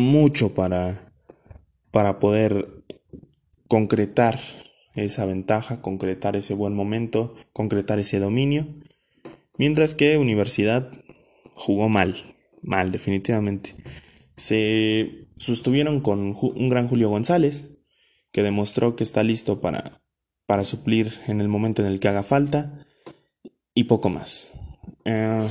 mucho 0.00 0.54
para, 0.54 1.12
para 1.90 2.18
poder 2.18 2.84
concretar 3.68 4.38
esa 4.94 5.24
ventaja, 5.26 5.80
concretar 5.80 6.36
ese 6.36 6.54
buen 6.54 6.74
momento, 6.74 7.34
concretar 7.52 7.98
ese 7.98 8.18
dominio. 8.18 8.66
Mientras 9.56 9.94
que 9.94 10.18
Universidad 10.18 10.90
jugó 11.54 11.88
mal, 11.88 12.16
mal 12.62 12.90
definitivamente. 12.92 13.76
Se 14.36 15.28
sostuvieron 15.36 16.00
con 16.00 16.34
un 16.40 16.68
gran 16.68 16.88
Julio 16.88 17.10
González, 17.10 17.78
que 18.32 18.42
demostró 18.42 18.96
que 18.96 19.04
está 19.04 19.22
listo 19.22 19.60
para, 19.60 20.02
para 20.46 20.64
suplir 20.64 21.20
en 21.26 21.40
el 21.40 21.48
momento 21.48 21.82
en 21.82 21.88
el 21.88 22.00
que 22.00 22.08
haga 22.08 22.22
falta, 22.22 22.86
y 23.74 23.84
poco 23.84 24.08
más. 24.08 24.52
Eh, 25.04 25.46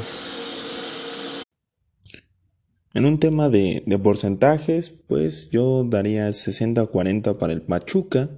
en 2.94 3.06
un 3.06 3.20
tema 3.20 3.50
de, 3.50 3.84
porcentajes, 4.02 4.90
pues 4.90 5.50
yo 5.52 5.84
daría 5.84 6.30
60-40 6.30 7.38
para 7.38 7.54
el 7.54 7.62
Pachuca, 7.62 8.30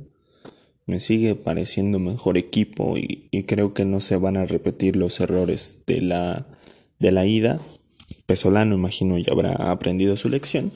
me 0.85 0.99
sigue 0.99 1.35
pareciendo 1.35 1.99
mejor 1.99 2.37
equipo 2.37 2.97
y, 2.97 3.29
creo 3.47 3.73
que 3.73 3.85
no 3.85 4.01
se 4.01 4.17
van 4.17 4.35
a 4.35 4.45
repetir 4.45 4.95
los 4.95 5.19
errores 5.21 5.79
de 5.87 6.01
la, 6.01 6.47
de 6.99 7.11
la 7.11 7.25
ida. 7.25 7.59
Pesolano 8.25 8.75
imagino 8.75 9.17
ya 9.17 9.31
habrá 9.31 9.53
aprendido 9.71 10.17
su 10.17 10.27
lección. 10.29 10.71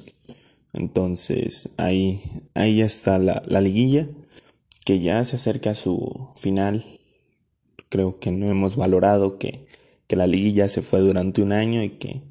Entonces 0.71 1.69
ahí, 1.77 2.21
ahí 2.53 2.77
ya 2.77 2.85
está 2.85 3.17
la, 3.17 3.43
la 3.45 3.61
liguilla 3.61 4.07
que 4.85 4.99
ya 4.99 5.23
se 5.25 5.35
acerca 5.35 5.71
a 5.71 5.75
su 5.75 6.29
final. 6.35 6.85
Creo 7.89 8.19
que 8.19 8.31
no 8.31 8.49
hemos 8.49 8.77
valorado 8.77 9.37
que, 9.37 9.65
que 10.07 10.15
la 10.15 10.27
liguilla 10.27 10.69
se 10.69 10.81
fue 10.81 11.01
durante 11.01 11.41
un 11.41 11.51
año 11.51 11.83
y 11.83 11.89
que 11.89 12.21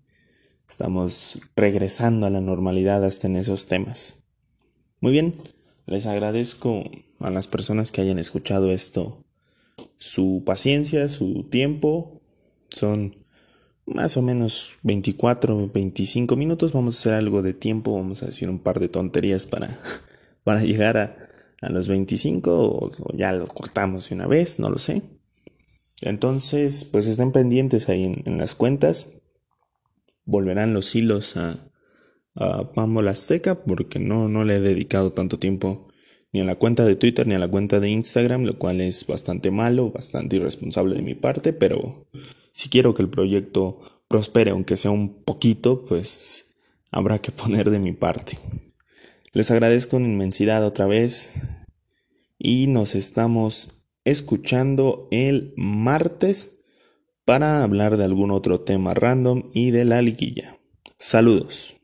estamos 0.69 1.39
regresando 1.57 2.27
a 2.27 2.31
la 2.31 2.41
normalidad 2.41 3.05
hasta 3.05 3.27
en 3.27 3.37
esos 3.37 3.67
temas. 3.67 4.25
Muy 5.01 5.13
bien, 5.13 5.35
les 5.87 6.07
agradezco 6.07 6.85
a 7.21 7.31
las 7.31 7.47
personas 7.47 7.93
que 7.93 8.01
hayan 8.01 8.19
escuchado 8.19 8.71
esto 8.71 9.25
su 9.99 10.43
paciencia, 10.45 11.09
su 11.09 11.45
tiempo. 11.45 12.21
Son 12.69 13.17
más 13.87 14.17
o 14.17 14.23
menos 14.23 14.79
24, 14.83 15.71
25 15.73 16.37
minutos. 16.37 16.73
Vamos 16.73 16.97
a 16.97 16.99
hacer 17.01 17.15
algo 17.15 17.43
de 17.43 17.55
tiempo. 17.55 17.95
Vamos 17.95 18.23
a 18.23 18.27
decir 18.27 18.49
un 18.49 18.59
par 18.59 18.81
de 18.81 18.89
tonterías 18.89 19.47
para, 19.47 19.79
para 20.45 20.63
llegar 20.63 20.97
a, 20.97 21.25
a 21.65 21.71
los 21.71 21.89
25 21.89 22.51
o, 22.53 22.91
ya 23.15 23.33
lo 23.33 23.47
cortamos 23.47 24.09
de 24.09 24.15
una 24.15 24.27
vez, 24.27 24.59
no 24.59 24.71
lo 24.71 24.79
sé. 24.79 25.03
Entonces, 26.01 26.85
pues 26.85 27.07
estén 27.07 27.33
pendientes 27.33 27.89
ahí 27.89 28.05
en, 28.05 28.39
las 28.39 28.55
cuentas. 28.55 29.09
Volverán 30.25 30.75
los 30.75 30.95
hilos 30.95 31.37
a, 31.37 31.71
a 32.35 32.73
Pambo 32.73 33.01
Azteca 33.01 33.65
porque 33.65 33.99
no, 33.99 34.29
no 34.29 34.45
le 34.45 34.57
he 34.57 34.61
dedicado 34.61 35.13
tanto 35.13 35.39
tiempo 35.39 35.89
ni 36.33 36.41
a 36.41 36.45
la 36.45 36.57
cuenta 36.57 36.85
de 36.85 36.97
Twitter 36.97 37.27
ni 37.27 37.35
a 37.35 37.39
la 37.39 37.49
cuenta 37.49 37.79
de 37.79 37.91
Instagram, 37.91 38.43
lo 38.43 38.59
cual 38.59 38.81
es 38.81 39.07
bastante 39.07 39.51
malo, 39.53 39.93
bastante 39.93 40.37
irresponsable 40.37 40.97
de 40.97 41.03
mi 41.03 41.15
parte, 41.15 41.53
pero 41.53 42.09
si 42.53 42.69
quiero 42.69 42.93
que 42.93 43.03
el 43.03 43.09
proyecto 43.09 43.81
prospere, 44.09 44.51
aunque 44.51 44.77
sea 44.77 44.91
un 44.91 45.23
poquito, 45.23 45.85
pues 45.85 46.57
habrá 46.91 47.21
que 47.21 47.31
poner 47.33 47.71
de 47.71 47.79
mi 47.79 47.93
parte. 47.93 48.39
Les 49.33 49.51
agradezco 49.51 49.97
en 49.97 50.07
inmensidad 50.07 50.65
otra 50.65 50.87
vez 50.87 51.35
y 52.39 52.67
nos 52.67 52.95
estamos 52.95 53.85
escuchando 54.05 55.09
el 55.11 55.55
martes 55.57 56.64
para 57.25 57.63
hablar 57.63 57.97
de 57.97 58.05
algún 58.05 58.31
otro 58.31 58.61
tema 58.61 58.95
random 58.95 59.51
y 59.53 59.71
de 59.71 59.85
la 59.85 60.03
liguilla. 60.03 60.59
Saludos. 60.99 61.77